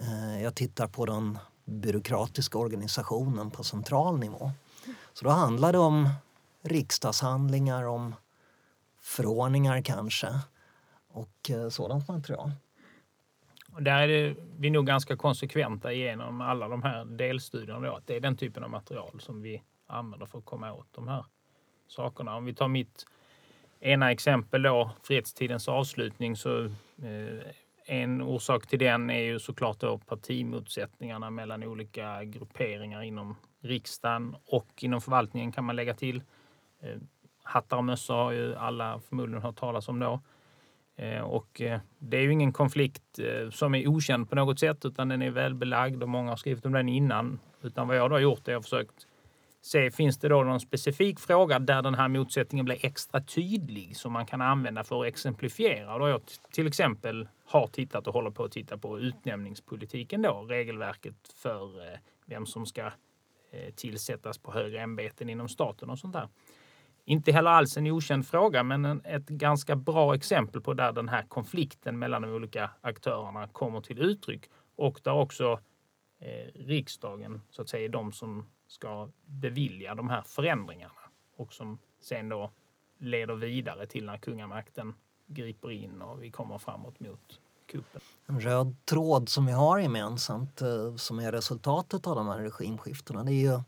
Eh, 0.00 0.42
jag 0.42 0.54
tittar 0.54 0.86
på 0.86 1.06
den 1.06 1.38
byråkratiska 1.64 2.58
organisationen 2.58 3.50
på 3.50 3.64
central 3.64 4.18
nivå. 4.18 4.50
Så 5.12 5.24
då 5.24 5.30
handlar 5.30 5.72
det 5.72 5.78
om 5.78 6.08
riksdagshandlingar, 6.62 7.84
om 7.84 8.14
förordningar 9.00 9.82
kanske 9.82 10.28
och 11.08 11.50
eh, 11.50 11.68
sådant 11.68 12.08
material. 12.08 12.52
Och 13.72 13.82
där 13.82 14.08
är 14.08 14.36
vi 14.58 14.70
nog 14.70 14.86
ganska 14.86 15.16
konsekventa 15.16 15.92
genom 15.92 16.40
alla 16.40 16.68
de 16.68 16.82
här 16.82 17.04
delstudierna. 17.04 17.80
Då, 17.80 17.96
att 17.96 18.06
det 18.06 18.16
är 18.16 18.20
den 18.20 18.36
typen 18.36 18.64
av 18.64 18.70
material 18.70 19.20
som 19.20 19.42
vi 19.42 19.62
använder 19.90 20.26
för 20.26 20.38
att 20.38 20.44
komma 20.44 20.72
åt 20.72 20.88
de 20.92 21.08
här 21.08 21.24
sakerna. 21.88 22.36
Om 22.36 22.44
vi 22.44 22.54
tar 22.54 22.68
mitt 22.68 23.06
ena 23.80 24.10
exempel 24.10 24.62
då, 24.62 24.90
fredstidens 25.02 25.68
avslutning, 25.68 26.36
så 26.36 26.64
eh, 27.02 27.40
en 27.84 28.22
orsak 28.22 28.66
till 28.66 28.78
den 28.78 29.10
är 29.10 29.20
ju 29.20 29.38
såklart 29.38 29.80
då 29.80 29.98
partimotsättningarna 29.98 31.30
mellan 31.30 31.62
olika 31.62 32.24
grupperingar 32.24 33.02
inom 33.02 33.36
riksdagen 33.60 34.36
och 34.46 34.68
inom 34.80 35.00
förvaltningen 35.00 35.52
kan 35.52 35.64
man 35.64 35.76
lägga 35.76 35.94
till. 35.94 36.22
Eh, 36.80 36.96
hattar 37.42 37.76
och 37.76 37.84
mössor 37.84 38.14
har 38.14 38.32
ju 38.32 38.54
alla 38.54 39.00
förmodligen 39.00 39.42
hört 39.42 39.56
talas 39.56 39.88
om 39.88 39.98
då. 39.98 40.20
Eh, 40.96 41.20
och 41.20 41.60
eh, 41.60 41.80
det 41.98 42.16
är 42.16 42.20
ju 42.20 42.32
ingen 42.32 42.52
konflikt 42.52 43.18
eh, 43.18 43.50
som 43.50 43.74
är 43.74 43.88
okänd 43.88 44.30
på 44.30 44.36
något 44.36 44.58
sätt 44.58 44.84
utan 44.84 45.08
den 45.08 45.22
är 45.22 45.30
välbelagd 45.30 46.02
och 46.02 46.08
många 46.08 46.30
har 46.30 46.36
skrivit 46.36 46.66
om 46.66 46.72
den 46.72 46.88
innan. 46.88 47.38
Utan 47.62 47.88
vad 47.88 47.96
jag 47.96 48.10
då 48.10 48.14
har 48.14 48.20
gjort 48.20 48.48
är 48.48 48.56
att 48.56 48.64
försökt 48.64 49.06
se, 49.62 49.90
finns 49.90 50.18
det 50.18 50.28
då 50.28 50.42
någon 50.42 50.60
specifik 50.60 51.20
fråga 51.20 51.58
där 51.58 51.82
den 51.82 51.94
här 51.94 52.08
motsättningen 52.08 52.64
blir 52.64 52.86
extra 52.86 53.20
tydlig 53.20 53.96
som 53.96 54.12
man 54.12 54.26
kan 54.26 54.40
använda 54.40 54.84
för 54.84 55.00
att 55.00 55.08
exemplifiera? 55.08 55.98
Då 55.98 56.08
jag 56.08 56.20
till 56.52 56.66
exempel 56.66 57.28
har 57.44 57.66
tittat 57.66 58.06
och 58.06 58.14
håller 58.14 58.30
på 58.30 58.44
att 58.44 58.52
titta 58.52 58.78
på 58.78 58.98
utnämningspolitiken 58.98 60.22
då, 60.22 60.46
regelverket 60.48 61.34
för 61.34 61.92
eh, 61.92 61.98
vem 62.26 62.46
som 62.46 62.66
ska 62.66 62.86
eh, 63.50 63.74
tillsättas 63.76 64.38
på 64.38 64.52
högre 64.52 64.80
ämbeten 64.80 65.28
inom 65.28 65.48
staten 65.48 65.90
och 65.90 65.98
sånt 65.98 66.12
där 66.12 66.28
inte 67.04 67.32
heller 67.32 67.50
alls 67.50 67.76
en 67.76 67.86
okänd 67.86 68.26
fråga, 68.26 68.62
men 68.62 68.84
en, 68.84 69.00
ett 69.04 69.28
ganska 69.28 69.76
bra 69.76 70.14
exempel 70.14 70.60
på 70.60 70.74
där 70.74 70.92
den 70.92 71.08
här 71.08 71.22
konflikten 71.22 71.98
mellan 71.98 72.22
de 72.22 72.30
olika 72.30 72.70
aktörerna 72.80 73.48
kommer 73.48 73.80
till 73.80 73.98
uttryck 73.98 74.50
och 74.76 75.00
där 75.02 75.12
också 75.12 75.60
eh, 76.20 76.66
riksdagen 76.66 77.40
så 77.50 77.62
att 77.62 77.68
säga 77.68 77.84
är 77.84 77.88
de 77.88 78.12
som 78.12 78.46
ska 78.70 79.08
bevilja 79.24 79.94
de 79.94 80.08
här 80.08 80.22
förändringarna 80.22 80.92
och 81.36 81.52
som 81.52 81.78
sen 82.00 82.28
då 82.28 82.50
leder 82.98 83.34
vidare 83.34 83.86
till 83.86 84.04
när 84.06 84.18
kungamakten 84.18 84.94
griper 85.26 85.70
in 85.70 86.02
och 86.02 86.22
vi 86.22 86.30
kommer 86.30 86.58
framåt 86.58 87.00
mot 87.00 87.40
kuppen. 87.66 88.00
En 88.26 88.40
röd 88.40 88.76
tråd 88.84 89.28
som 89.28 89.46
vi 89.46 89.52
har 89.52 89.78
gemensamt 89.78 90.62
eh, 90.62 90.96
som 90.96 91.18
är 91.18 91.32
resultatet 91.32 92.06
av 92.06 92.16
de 92.16 92.26
här 92.28 92.38
regimskiftena 92.38 93.24
det 93.24 93.32
är 93.32 93.52
ju 93.52 93.60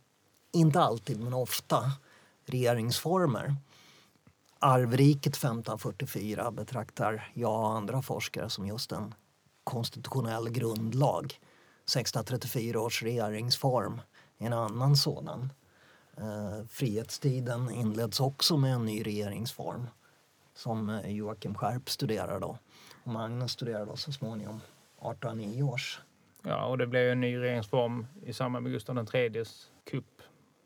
inte 0.53 0.81
alltid 0.81 1.21
men 1.21 1.35
ofta 1.35 1.83
regeringsformer. 2.45 3.57
Arvriket 4.59 5.37
1544 5.37 6.51
betraktar 6.51 7.31
jag 7.35 7.61
och 7.61 7.71
andra 7.71 8.03
forskare 8.03 8.51
som 8.51 8.67
just 8.67 8.93
en 8.93 9.15
konstitutionell 9.65 10.51
grundlag. 10.51 11.25
1634 11.25 12.81
års 12.81 13.03
regeringsform 13.03 14.01
en 14.47 14.53
annan 14.53 14.97
sådan. 14.97 15.53
Eh, 16.17 16.67
frihetstiden 16.69 17.71
inleds 17.71 18.21
också 18.21 18.57
med 18.57 18.75
en 18.75 18.85
ny 18.85 19.03
regeringsform 19.03 19.87
som 20.55 20.89
eh, 20.89 21.11
Joakim 21.11 21.55
Skärp 21.55 21.91
studerar 21.91 22.41
då. 22.41 22.59
Och 23.05 23.13
Magnus 23.13 23.53
studerar 23.53 23.87
då 23.87 23.97
så 23.97 24.13
småningom 24.13 24.57
1809 24.57 25.63
års. 25.63 26.01
Ja, 26.43 26.65
och 26.65 26.79
det 26.79 26.87
blev 26.87 27.13
en 27.13 27.21
ny 27.21 27.39
regeringsform 27.39 28.07
i 28.23 28.33
samband 28.33 28.63
med 28.63 28.73
Gustav 28.73 29.09
IIIs 29.15 29.71
kupp 29.91 30.23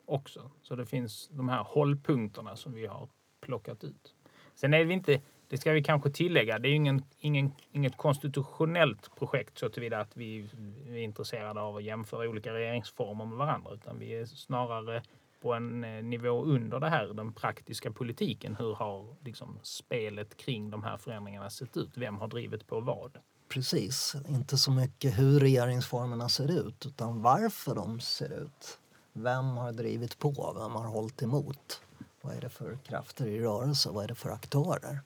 också. 0.07 0.51
Så 0.63 0.77
det 0.77 0.87
finns 0.87 1.29
de 1.33 1.49
här 1.49 1.63
hållpunkterna 1.63 2.57
som 2.57 2.73
vi 2.73 2.87
har 2.87 3.09
plockat 3.41 3.85
ut. 3.85 4.15
Sen 4.55 4.75
är 4.75 4.85
vi 4.85 4.95
inte, 4.95 5.21
det 5.49 5.59
ska 5.59 5.73
vi 5.73 5.83
kanske 5.83 6.11
tillägga, 6.11 6.59
det 6.59 6.69
är 6.69 6.75
ingen, 6.75 7.03
ingen, 7.19 7.53
inget 7.73 7.97
konstitutionellt 7.97 9.17
projekt 9.19 9.59
så 9.59 9.69
tillvida 9.69 10.01
att 10.01 10.17
vi 10.17 10.49
är 10.89 10.97
intresserade 10.97 11.61
av 11.61 11.77
att 11.77 11.85
jämföra 11.85 12.29
olika 12.29 12.53
regeringsformer 12.53 13.25
med 13.25 13.39
varandra, 13.39 13.71
utan 13.75 13.99
vi 13.99 14.15
är 14.15 14.27
snarare 14.27 15.03
på 15.43 15.53
en 15.53 15.85
eh, 15.85 16.03
nivå 16.03 16.45
under 16.45 16.81
det 16.81 16.89
här, 16.89 17.07
den 17.07 17.33
praktiska 17.33 17.91
politiken. 17.91 18.57
Hur 18.57 18.75
har 18.75 19.17
liksom 19.25 19.59
spelet 19.63 20.37
kring 20.37 20.71
de 20.71 20.83
här 20.83 20.97
förändringarna 20.97 21.51
sett 21.51 21.77
ut? 21.77 21.91
Vem 21.95 22.19
har 22.19 22.29
drivit 22.29 22.67
på 22.67 22.81
vad? 22.81 23.19
Precis, 23.49 24.17
inte 24.29 24.57
så 24.57 24.71
mycket 24.71 25.19
hur 25.19 25.41
regeringsformerna 25.41 26.29
ser 26.29 26.67
ut 26.69 26.87
utan 26.87 27.23
varför 27.23 27.75
de 27.75 28.01
ser 28.01 28.43
ut. 28.43 28.79
Vem 29.13 29.57
har 29.57 29.73
drivit 29.73 30.19
på? 30.19 30.57
Vem 30.59 30.73
har 30.73 30.87
hållit 30.89 31.23
emot? 31.23 31.83
Vad 32.21 32.37
är 32.37 32.41
det 32.41 32.49
för 32.49 32.79
krafter 32.85 33.27
i 33.27 33.41
rörelse? 33.41 33.91
Vad 33.93 34.05
är 34.05 34.09
det 34.09 34.15
för 34.15 34.31
aktörer 34.31 35.01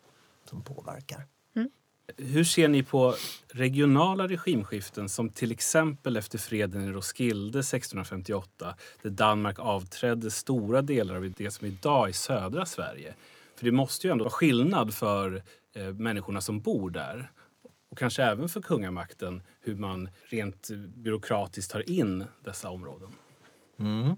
som 0.51 0.63
påverkar? 0.63 1.27
Hur 2.17 2.45
ser 2.45 2.69
ni 2.69 2.83
på 2.83 3.15
regionala 3.49 4.29
regimskiften 4.29 5.09
som 5.09 5.29
till 5.29 5.53
exempel 5.53 6.17
efter 6.17 6.39
freden 6.39 6.89
i 6.89 6.93
Roskilde 6.93 7.59
1658 7.59 8.75
där 9.03 9.11
Danmark 9.11 9.59
avträdde 9.59 10.31
stora 10.31 10.83
delar 10.83 11.15
av 11.15 11.33
det 11.37 11.51
som 11.51 11.67
idag 11.67 12.09
är 12.09 12.13
södra 12.13 12.67
Sverige? 12.67 13.15
För 13.57 13.65
det 13.65 13.73
måste 13.73 14.07
ju 14.07 14.11
ändå 14.11 14.25
vara 14.25 14.33
skillnad 14.33 14.95
för 14.95 15.43
eh, 15.75 15.85
människorna 15.85 16.41
som 16.41 16.61
bor 16.61 16.91
där 16.91 17.31
och 17.91 17.99
kanske 17.99 18.23
även 18.23 18.49
för 18.49 18.63
kungamakten 18.63 19.43
hur 19.61 19.77
man 19.77 20.09
rent 20.25 20.71
byråkratiskt 20.95 21.73
tar 21.73 21.91
in 21.91 22.25
dessa 22.45 22.71
områden. 22.71 23.09
Mm. 23.79 24.17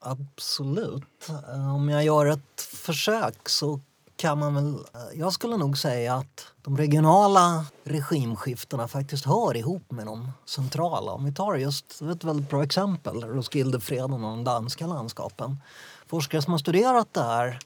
Absolut. 0.00 1.28
Om 1.76 1.88
jag 1.88 2.04
gör 2.04 2.26
ett 2.26 2.60
försök 2.60 3.48
så 3.48 3.80
kan 4.18 4.38
man 4.38 4.54
väl... 4.54 4.78
Jag 5.14 5.32
skulle 5.32 5.56
nog 5.56 5.78
säga 5.78 6.14
att 6.14 6.46
de 6.62 6.76
regionala 6.76 7.66
regimskiftena 7.84 8.88
faktiskt 8.88 9.24
hör 9.24 9.56
ihop 9.56 9.90
med 9.90 10.06
de 10.06 10.32
centrala. 10.44 11.12
Om 11.12 11.24
vi 11.24 11.32
tar 11.32 11.54
just 11.54 12.02
ett 12.02 12.24
väldigt 12.24 12.50
bra 12.50 12.64
exempel, 12.64 13.24
Roskildefreden 13.24 14.12
och 14.12 14.20
de 14.20 14.44
danska 14.44 14.86
landskapen. 14.86 15.60
Forskare 16.06 16.42
som 16.42 16.52
har 16.52 16.58
studerat 16.58 17.14
det 17.14 17.22
här 17.22 17.58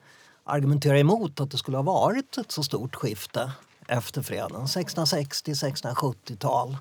argumenterar 0.44 0.96
emot 0.96 1.40
att 1.40 1.50
det 1.50 1.58
skulle 1.58 1.76
ha 1.76 1.82
varit 1.82 2.38
ett 2.38 2.52
så 2.52 2.62
stort 2.62 2.94
skifte 2.94 3.52
efter 3.88 4.22
freden. 4.22 4.66
1660-1670-tal. 4.66 6.76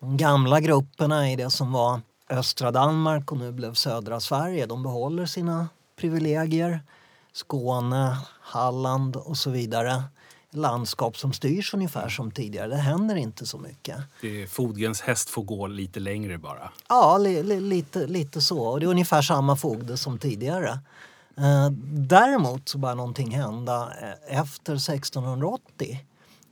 De 0.00 0.16
gamla 0.16 0.60
grupperna 0.60 1.30
i 1.30 1.36
det 1.36 1.50
som 1.50 1.72
var 1.72 2.00
östra 2.28 2.70
Danmark 2.70 3.32
och 3.32 3.38
nu 3.38 3.52
blev 3.52 3.74
södra 3.74 4.20
Sverige, 4.20 4.66
de 4.66 4.82
behåller 4.82 5.26
sina 5.26 5.68
privilegier. 5.96 6.80
Skåne, 7.32 8.18
Halland 8.40 9.16
och 9.16 9.36
så 9.36 9.50
vidare. 9.50 10.02
Landskap 10.50 11.16
som 11.16 11.32
styrs 11.32 11.74
ungefär 11.74 12.08
som 12.08 12.30
tidigare. 12.30 12.68
Det 12.68 12.76
händer 12.76 13.16
inte 13.16 13.46
så 13.46 13.58
mycket. 13.58 13.96
Det 14.20 14.42
är 14.42 14.46
Fodgens 14.46 15.00
häst 15.00 15.30
får 15.30 15.42
gå 15.42 15.66
lite 15.66 16.00
längre 16.00 16.38
bara. 16.38 16.72
Ja, 16.88 17.18
li, 17.18 17.42
li, 17.42 17.60
lite, 17.60 18.06
lite 18.06 18.40
så. 18.40 18.62
Och 18.62 18.80
det 18.80 18.86
är 18.86 18.90
ungefär 18.90 19.22
samma 19.22 19.56
fogde 19.56 19.96
som 19.96 20.18
tidigare. 20.18 20.78
Eh, 21.36 21.70
däremot 21.92 22.68
så 22.68 22.78
börjar 22.78 22.96
någonting 22.96 23.30
hända 23.30 23.92
eh, 24.00 24.38
efter 24.38 24.72
1680 24.72 26.00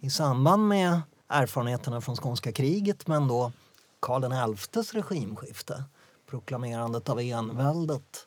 i 0.00 0.10
samband 0.10 0.68
med 0.68 1.00
erfarenheterna 1.28 2.00
från 2.00 2.16
skånska 2.16 2.52
kriget 2.52 3.06
men 3.06 3.28
då 3.28 3.52
Karl 4.00 4.56
XIs 4.56 4.94
regimskifte, 4.94 5.84
proklamerandet 6.30 7.08
av 7.08 7.20
enväldet 7.20 8.26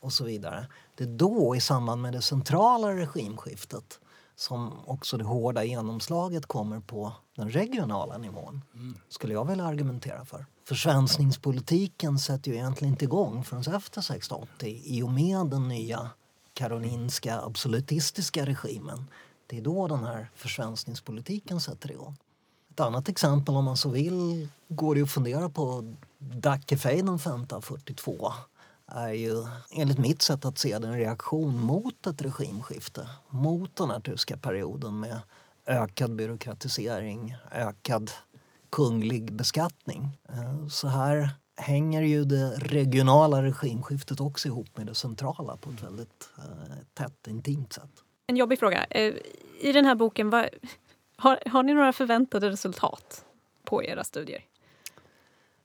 och 0.00 0.12
så 0.12 0.24
vidare. 0.24 0.66
Det 0.94 1.04
är 1.04 1.08
då 1.08 1.56
i 1.56 1.60
samband 1.60 2.02
med 2.02 2.12
det 2.12 2.22
centrala 2.22 2.96
regimskiftet 2.96 4.00
som 4.36 4.72
också 4.86 5.16
det 5.16 5.24
hårda 5.24 5.64
genomslaget 5.64 6.46
kommer 6.46 6.80
på 6.80 7.12
den 7.36 7.50
regionala 7.50 8.18
nivån. 8.18 8.62
Skulle 9.08 9.32
jag 9.32 9.44
vilja 9.44 9.64
argumentera 9.64 10.24
för. 10.24 10.46
Försvenskningspolitiken 10.64 12.18
sätter 12.18 12.50
ju 12.50 12.56
egentligen 12.56 12.92
inte 12.92 13.04
igång 13.04 13.44
förrän 13.44 13.60
efter 13.60 14.00
1680 14.00 14.80
i 14.84 15.02
och 15.02 15.10
med 15.10 15.46
den 15.46 15.68
nya 15.68 16.10
karolinska 16.54 17.40
absolutistiska 17.40 18.46
regimen. 18.46 19.06
Det 19.46 19.58
är 19.58 19.62
då 19.62 19.88
den 19.88 20.04
här 20.04 20.30
försvenskningspolitiken 20.34 21.60
sätter 21.60 21.90
igång. 21.90 22.16
Ett 22.70 22.80
annat 22.80 23.08
exempel 23.08 23.54
om 23.56 23.64
man 23.64 23.76
så 23.76 23.88
vill 23.88 24.48
går 24.68 24.94
det 24.94 25.02
att 25.02 25.10
fundera 25.10 25.48
på 25.48 25.94
Dackefejden 26.18 27.14
1542 27.14 28.32
är 28.94 29.12
ju 29.12 29.46
enligt 29.70 29.98
mitt 29.98 30.22
sätt 30.22 30.44
att 30.44 30.58
se 30.58 30.78
det 30.78 30.88
en 30.88 30.98
reaktion 30.98 31.60
mot 31.60 32.06
ett 32.06 32.22
regimskifte. 32.22 33.08
Mot 33.28 33.76
den 33.76 33.90
här 33.90 34.00
tyska 34.00 34.36
perioden 34.36 35.00
med 35.00 35.20
ökad 35.66 36.14
byråkratisering, 36.14 37.36
ökad 37.52 38.10
kunglig 38.70 39.32
beskattning. 39.32 40.18
Eh, 40.28 40.66
så 40.68 40.88
här 40.88 41.28
hänger 41.56 42.02
ju 42.02 42.24
det 42.24 42.50
regionala 42.50 43.42
regimskiftet 43.42 44.20
också 44.20 44.48
ihop 44.48 44.76
med 44.76 44.86
det 44.86 44.94
centrala 44.94 45.56
på 45.56 45.70
ett 45.70 45.82
väldigt 45.82 46.28
eh, 46.38 46.76
tätt, 46.94 47.26
intimt 47.26 47.72
sätt. 47.72 47.90
En 48.26 48.36
jobbig 48.36 48.58
fråga. 48.58 48.84
Eh, 48.84 49.14
I 49.60 49.72
den 49.72 49.84
här 49.84 49.94
boken, 49.94 50.30
vad, 50.30 50.48
har, 51.16 51.38
har 51.46 51.62
ni 51.62 51.74
några 51.74 51.92
förväntade 51.92 52.50
resultat 52.50 53.24
på 53.64 53.84
era 53.84 54.04
studier? 54.04 54.44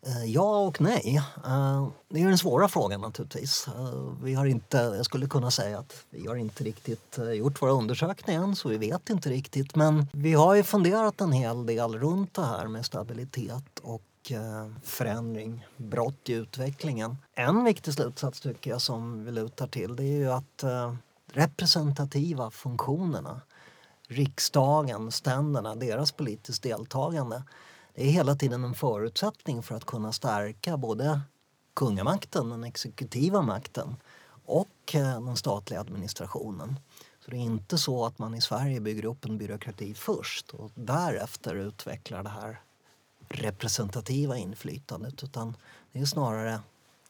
Eh, 0.05 0.25
ja 0.25 0.57
och 0.57 0.81
nej. 0.81 1.21
Eh, 1.45 1.87
det 2.09 2.21
är 2.21 2.27
den 2.27 2.37
svåra 2.37 2.67
frågan 2.67 3.01
naturligtvis. 3.01 3.67
Eh, 3.67 4.13
vi 4.23 4.33
har 4.33 4.45
inte, 4.45 4.77
jag 4.77 5.05
skulle 5.05 5.27
kunna 5.27 5.51
säga 5.51 5.79
att 5.79 6.05
vi 6.09 6.27
har 6.27 6.35
inte 6.35 6.63
riktigt 6.63 7.19
gjort 7.33 7.61
våra 7.61 7.71
undersökningar 7.71 8.43
än 8.43 8.55
så 8.55 8.69
vi 8.69 8.77
vet 8.77 9.09
inte 9.09 9.29
riktigt. 9.29 9.75
Men 9.75 10.07
vi 10.13 10.33
har 10.33 10.55
ju 10.55 10.63
funderat 10.63 11.21
en 11.21 11.31
hel 11.31 11.65
del 11.65 11.99
runt 11.99 12.33
det 12.33 12.45
här 12.45 12.67
med 12.67 12.85
stabilitet 12.85 13.79
och 13.81 14.01
förändring, 14.83 15.67
brott 15.77 16.29
i 16.29 16.33
utvecklingen. 16.33 17.17
En 17.33 17.63
viktig 17.63 17.93
slutsats 17.93 18.39
tycker 18.39 18.71
jag 18.71 18.81
som 18.81 19.25
vi 19.25 19.31
lutar 19.31 19.67
till 19.67 19.95
det 19.95 20.03
är 20.03 20.17
ju 20.17 20.31
att 20.31 20.63
representativa 21.31 22.51
funktionerna 22.51 23.41
riksdagen, 24.07 25.11
ständerna, 25.11 25.75
deras 25.75 26.11
politiskt 26.11 26.63
deltagande 26.63 27.43
det 27.95 28.03
är 28.03 28.12
hela 28.12 28.36
tiden 28.36 28.63
en 28.63 28.73
förutsättning 28.73 29.63
för 29.63 29.75
att 29.75 29.86
kunna 29.86 30.12
stärka 30.12 30.77
både 30.77 31.21
kungamakten, 31.73 32.49
den 32.49 32.63
exekutiva 32.63 33.41
makten 33.41 33.95
och 34.45 34.95
eh, 34.95 35.21
den 35.21 35.36
statliga 35.36 35.79
administrationen. 35.79 36.79
Så 37.19 37.31
det 37.31 37.38
är 37.38 37.41
inte 37.41 37.77
så 37.77 38.05
att 38.05 38.19
man 38.19 38.36
i 38.36 38.41
Sverige 38.41 38.79
bygger 38.79 39.05
upp 39.05 39.25
en 39.25 39.38
byråkrati 39.38 39.93
först 39.93 40.49
och 40.49 40.71
därefter 40.75 41.55
utvecklar 41.55 42.23
det 42.23 42.29
här 42.29 42.62
representativa 43.29 44.38
inflytandet 44.38 45.23
utan 45.23 45.58
det 45.91 45.99
är 45.99 46.05
snarare 46.05 46.60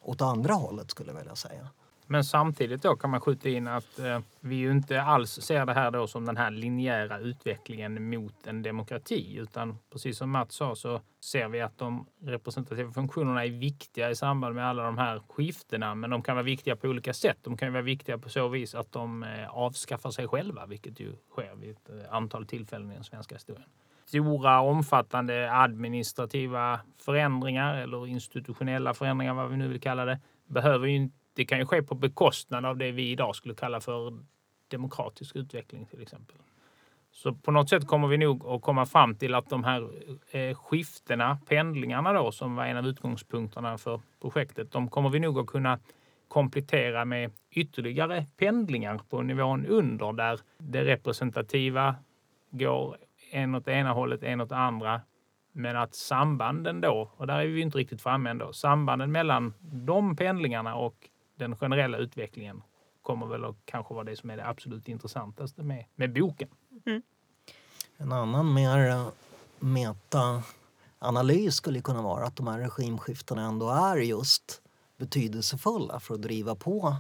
åt 0.02 0.21
andra 0.21 0.54
hållet 0.54 0.91
skulle 0.91 1.12
jag 1.12 1.17
vilja 1.17 1.36
säga. 1.36 1.67
Men 2.08 2.24
samtidigt 2.24 2.82
då 2.82 2.96
kan 2.96 3.10
man 3.10 3.22
skjuta 3.22 3.50
in 3.50 3.68
att 3.68 4.00
eh, 4.00 4.20
vi 4.39 4.56
ju 4.56 4.72
inte 4.72 5.02
alls 5.02 5.32
ser 5.41 5.65
det 5.65 5.74
här 5.74 5.91
då 5.91 6.08
som 6.08 6.26
den 6.26 6.38
här 6.38 6.52
linjära 6.52 7.20
utvecklingen 7.20 8.10
mot 8.10 8.48
en 8.48 8.62
demokrati. 8.62 9.36
Utan 9.38 9.78
precis 9.91 10.18
som 10.18 10.32
Mats 10.32 10.56
sa 10.56 10.76
så 10.76 11.02
ser 11.24 11.48
vi 11.48 11.62
att 11.62 11.78
de 11.78 12.08
representativa 12.22 12.91
funktionerna 12.91 13.46
är 13.46 13.50
viktiga 13.50 14.10
i 14.10 14.15
samband 14.15 14.56
med 14.56 14.65
alla 14.65 14.84
de 14.84 14.98
här 14.98 15.22
skiftena. 15.30 15.96
Men 15.96 16.10
de 16.10 16.22
kan 16.22 16.36
vara 16.36 16.44
viktiga 16.44 16.76
på 16.76 16.88
olika 16.88 17.13
sätt. 17.13 17.38
De 17.41 17.58
kan 17.58 17.74
vara 17.74 17.84
viktiga 17.84 18.18
på 18.18 18.30
så 18.30 18.48
vis 18.48 18.76
att 18.76 18.91
de 18.91 19.24
eh, 19.24 19.50
avskaffar 19.50 20.12
sig 20.12 20.28
själva, 20.28 20.65
vilket 20.65 21.00
ju 21.00 21.15
sker 21.32 21.56
vid 21.56 21.72
ett 21.72 21.89
eh, 21.89 22.13
antal 22.13 22.46
tillfällen 22.46 22.91
i 22.91 22.96
den 22.96 23.04
svenska 23.04 23.36
historien 23.36 23.70
stora 24.06 24.62
omfattande 24.62 25.52
administrativa 25.52 26.80
förändringar 26.98 27.78
eller 27.78 28.08
institutionella 28.08 28.94
förändringar, 28.94 29.34
vad 29.34 29.50
vi 29.50 29.58
nu 29.58 29.68
vill 29.68 29.82
kalla 29.82 30.06
det, 30.06 30.20
behöver 30.48 30.88
ju, 30.88 31.10
det 31.36 31.45
kan 31.45 31.60
ju 31.60 31.65
ske 31.65 31.84
på 31.84 31.95
bekostnad 31.95 32.65
av 32.65 32.78
det 32.78 32.91
vi 32.91 33.12
idag 33.12 33.36
skulle 33.36 33.56
kalla 33.56 33.82
för 33.82 34.19
demokratisk 34.67 35.36
utveckling 35.36 35.86
till 35.86 36.02
exempel. 36.02 36.36
Så 37.12 37.34
på 37.34 37.52
något 37.52 37.69
sätt 37.69 37.88
kommer 37.88 38.08
vi 38.08 38.17
nog 38.17 38.45
att 38.48 38.62
komma 38.62 38.86
fram 38.86 39.15
till 39.15 39.36
att 39.36 39.50
de 39.50 39.63
här 39.63 39.89
eh, 40.32 40.56
skiftena, 40.56 41.38
pendlingarna 41.48 42.13
då, 42.13 42.32
som 42.32 42.56
var 42.56 42.65
en 42.65 42.78
av 42.78 42.88
utgångspunkterna 42.88 43.78
för 43.78 44.02
projektet, 44.21 44.71
de 44.71 44.89
kommer 44.89 45.10
vi 45.10 45.19
nog 45.19 45.39
att 45.39 45.48
kunna 45.48 45.80
komplettera 46.28 47.06
med 47.06 47.32
ytterligare 47.52 48.26
pendlingar 48.38 49.02
på 49.10 49.21
nivån 49.21 49.65
under 49.65 50.13
där 50.13 50.39
det 50.58 50.86
representativa 50.86 51.95
går 52.52 52.98
en 53.32 53.56
åt 53.56 53.67
ena 53.67 53.91
hållet, 53.91 54.24
en 54.24 54.41
åt 54.41 54.50
det 54.50 54.58
andra. 54.58 55.02
Men 55.52 55.78
att 55.78 55.95
sambanden 55.95 56.82
då, 56.82 57.12
och 57.17 57.28
där 57.28 57.39
är 57.39 57.48
vi 57.48 57.62
inte 57.62 57.78
riktigt 57.78 58.02
framme 58.02 58.30
ändå, 58.30 58.54
sambanden 58.54 59.12
mellan 59.12 59.54
de 59.62 60.15
pendlingarna 60.15 60.76
och 60.76 61.10
den 61.36 61.56
generella 61.56 61.98
utvecklingen 61.98 62.63
kommer 63.02 63.26
väl 63.26 63.45
att 63.45 63.56
kanske 63.65 63.93
vara 63.93 64.04
det 64.04 64.15
som 64.15 64.30
är 64.30 64.38
det 64.38 64.48
absolut 64.48 64.88
intressantaste 64.88 65.63
med, 65.63 65.86
med 65.95 66.13
boken. 66.13 66.50
Mm. 66.86 67.02
En 67.98 68.12
annan 68.12 68.54
mer 68.54 69.06
meta-analys 69.60 71.56
skulle 71.56 71.82
kunna 71.82 72.02
vara 72.02 72.26
att 72.26 72.36
de 72.36 72.48
här 72.48 72.60
regimskiftena 72.60 73.41
ändå 73.41 73.69
är 73.69 73.98
just 73.98 74.62
betydelsefulla 74.98 76.00
för 76.00 76.13
att 76.13 76.21
driva 76.21 76.56
på 76.56 76.95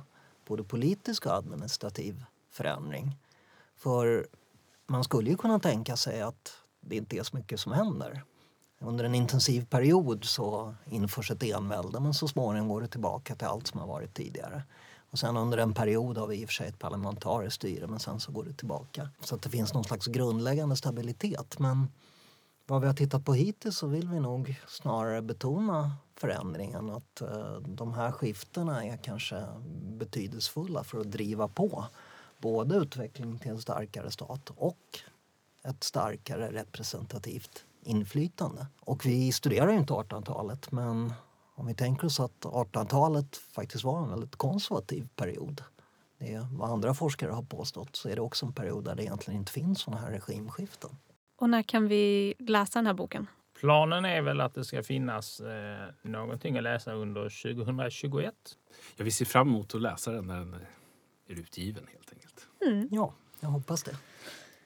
både 0.47 0.63
politisk 0.63 1.25
och 1.25 1.33
administrativ 1.33 2.25
förändring. 2.51 3.17
För 3.77 4.27
man 4.87 5.03
skulle 5.03 5.29
ju 5.29 5.37
kunna 5.37 5.59
tänka 5.59 5.95
sig 5.95 6.21
att 6.21 6.57
det 6.81 6.95
inte 6.95 7.17
är 7.17 7.23
så 7.23 7.37
mycket 7.37 7.59
som 7.59 7.71
händer. 7.71 8.23
Under 8.85 9.03
en 9.03 9.15
intensiv 9.15 9.65
period 9.65 10.25
så 10.25 10.75
införs 10.85 11.31
ett 11.31 11.43
envälde 11.43 11.99
men 11.99 12.13
så 12.13 12.27
småningom 12.27 12.69
går 12.69 12.81
det 12.81 12.87
tillbaka 12.87 13.35
till 13.35 13.47
allt 13.47 13.67
som 13.67 13.79
har 13.79 13.87
varit 13.87 14.13
tidigare. 14.13 14.63
Och 15.11 15.19
sen 15.19 15.37
under 15.37 15.57
en 15.57 15.73
period 15.73 16.17
har 16.17 16.27
vi 16.27 16.41
i 16.41 16.45
och 16.45 16.49
för 16.49 16.53
sig 16.53 16.67
ett 16.67 16.79
parlamentariskt 16.79 17.55
styre 17.55 17.87
men 17.87 17.99
sen 17.99 18.19
så 18.19 18.31
går 18.31 18.43
det 18.43 18.53
tillbaka. 18.53 19.09
Så 19.19 19.35
att 19.35 19.41
det 19.41 19.49
finns 19.49 19.73
någon 19.73 19.83
slags 19.83 20.07
grundläggande 20.07 20.75
stabilitet. 20.75 21.59
Men 21.59 21.87
vad 22.65 22.81
vi 22.81 22.87
har 22.87 22.93
tittat 22.93 23.25
på 23.25 23.33
hittills 23.33 23.77
så 23.77 23.87
vill 23.87 24.07
vi 24.07 24.19
nog 24.19 24.55
snarare 24.67 25.21
betona 25.21 25.91
förändringen. 26.15 26.89
Att 26.89 27.21
eh, 27.21 27.57
de 27.59 27.93
här 27.93 28.11
skiftena 28.11 28.85
är 28.85 28.97
kanske 28.97 29.45
betydelsefulla 29.97 30.83
för 30.83 30.99
att 30.99 31.11
driva 31.11 31.47
på 31.47 31.85
både 32.37 32.75
utvecklingen 32.75 33.39
till 33.39 33.51
en 33.51 33.61
starkare 33.61 34.11
stat 34.11 34.51
och 34.55 34.99
ett 35.63 35.83
starkare 35.83 36.51
representativt 36.51 37.65
inflytande. 37.85 38.67
Och 38.79 39.05
vi 39.05 39.31
studerar 39.31 39.71
ju 39.71 39.77
inte 39.77 39.93
1800-talet 39.93 40.71
men 40.71 41.13
om 41.55 41.67
vi 41.67 41.73
tänker 41.73 42.05
oss 42.05 42.19
att 42.19 42.41
1800-talet 42.41 43.37
faktiskt 43.37 43.83
var 43.83 44.03
en 44.03 44.09
väldigt 44.09 44.35
konservativ 44.35 45.07
period 45.15 45.63
det 46.17 46.33
är 46.33 46.47
vad 46.51 46.69
andra 46.69 46.93
forskare 46.93 47.31
har 47.31 47.43
påstått 47.43 47.95
så 47.95 48.09
är 48.09 48.15
det 48.15 48.21
också 48.21 48.45
en 48.45 48.53
period 48.53 48.83
där 48.83 48.95
det 48.95 49.03
egentligen 49.03 49.39
inte 49.39 49.51
finns 49.51 49.81
sådana 49.81 50.01
här 50.01 50.11
regimskiften. 50.11 50.89
Och 51.37 51.49
när 51.49 51.63
kan 51.63 51.87
vi 51.87 52.33
läsa 52.39 52.79
den 52.79 52.85
här 52.85 52.93
boken? 52.93 53.27
Planen 53.59 54.05
är 54.05 54.21
väl 54.21 54.41
att 54.41 54.53
det 54.53 54.65
ska 54.65 54.83
finnas 54.83 55.39
eh, 55.39 55.87
någonting 56.01 56.57
att 56.57 56.63
läsa 56.63 56.93
under 56.93 57.21
2021. 57.23 58.33
Ja, 58.95 59.03
vi 59.03 59.11
ser 59.11 59.25
fram 59.25 59.47
emot 59.47 59.75
att 59.75 59.81
läsa 59.81 60.11
den 60.11 60.27
när 60.27 60.39
den 60.39 60.53
är 60.53 60.67
utgiven 61.27 61.87
helt 61.91 62.13
enkelt. 62.13 62.47
Mm. 62.65 62.87
Ja, 62.91 63.13
jag 63.39 63.49
hoppas 63.49 63.83
det. 63.83 63.95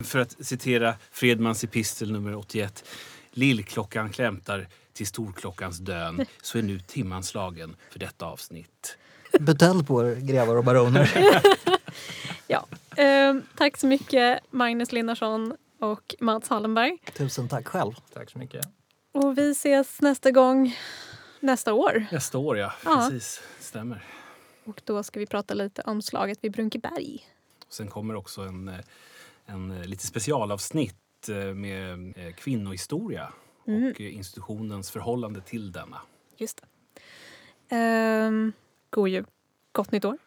För 0.03 0.19
att 0.19 0.45
citera 0.45 0.95
Fredmans 1.11 1.63
epistel 1.63 2.11
nummer 2.11 2.35
81. 2.35 2.83
Lillklockan 3.31 4.09
klämtar 4.09 4.67
till 4.93 5.07
storklockans 5.07 5.77
dön 5.77 6.25
så 6.41 6.57
är 6.57 6.61
nu 6.61 6.79
timman 6.79 7.23
slagen 7.23 7.75
för 7.91 7.99
detta 7.99 8.25
avsnitt. 8.25 8.97
Betell 9.39 9.83
på 9.83 10.07
er, 10.07 10.15
grevar 10.15 10.55
och 10.55 10.63
baroner. 10.63 11.11
ja. 12.47 12.65
Eh, 13.03 13.35
tack 13.57 13.77
så 13.77 13.87
mycket, 13.87 14.39
Magnus 14.49 14.91
Linnarsson 14.91 15.57
och 15.79 16.15
Mats 16.19 16.49
Hallenberg. 16.49 16.97
Tusen 17.17 17.49
tack 17.49 17.67
själv. 17.67 17.93
Tack 18.13 18.29
så 18.29 18.37
mycket. 18.37 18.65
Och 19.11 19.37
vi 19.37 19.51
ses 19.51 20.01
nästa 20.01 20.31
gång 20.31 20.75
nästa 21.39 21.73
år. 21.73 22.05
Nästa 22.11 22.37
år, 22.37 22.57
ja. 22.57 22.73
ja. 22.85 23.07
Precis. 23.09 23.41
Stämmer. 23.59 24.05
Och 24.63 24.81
då 24.85 25.03
ska 25.03 25.19
vi 25.19 25.25
prata 25.25 25.53
lite 25.53 25.81
om 25.81 26.01
slaget 26.01 26.37
vid 26.41 26.51
Brunkeberg. 26.51 27.25
Sen 27.69 27.87
kommer 27.87 28.15
också 28.15 28.41
en, 28.41 28.67
eh, 28.67 28.75
en 29.53 29.71
eh, 29.71 29.85
lite 29.85 30.07
specialavsnitt 30.07 31.29
eh, 31.29 31.53
med 31.53 32.13
kvinnohistoria 32.35 33.33
mm. 33.67 33.91
och 33.91 33.99
institutionens 33.99 34.91
förhållande 34.91 35.41
till 35.41 35.71
denna. 35.71 36.01
Just 36.37 36.61
det. 36.61 36.67
Ehm, 37.75 38.51
god 38.89 39.09
jul. 39.09 39.25
Gott 39.71 39.91
nytt 39.91 40.05
år. 40.05 40.17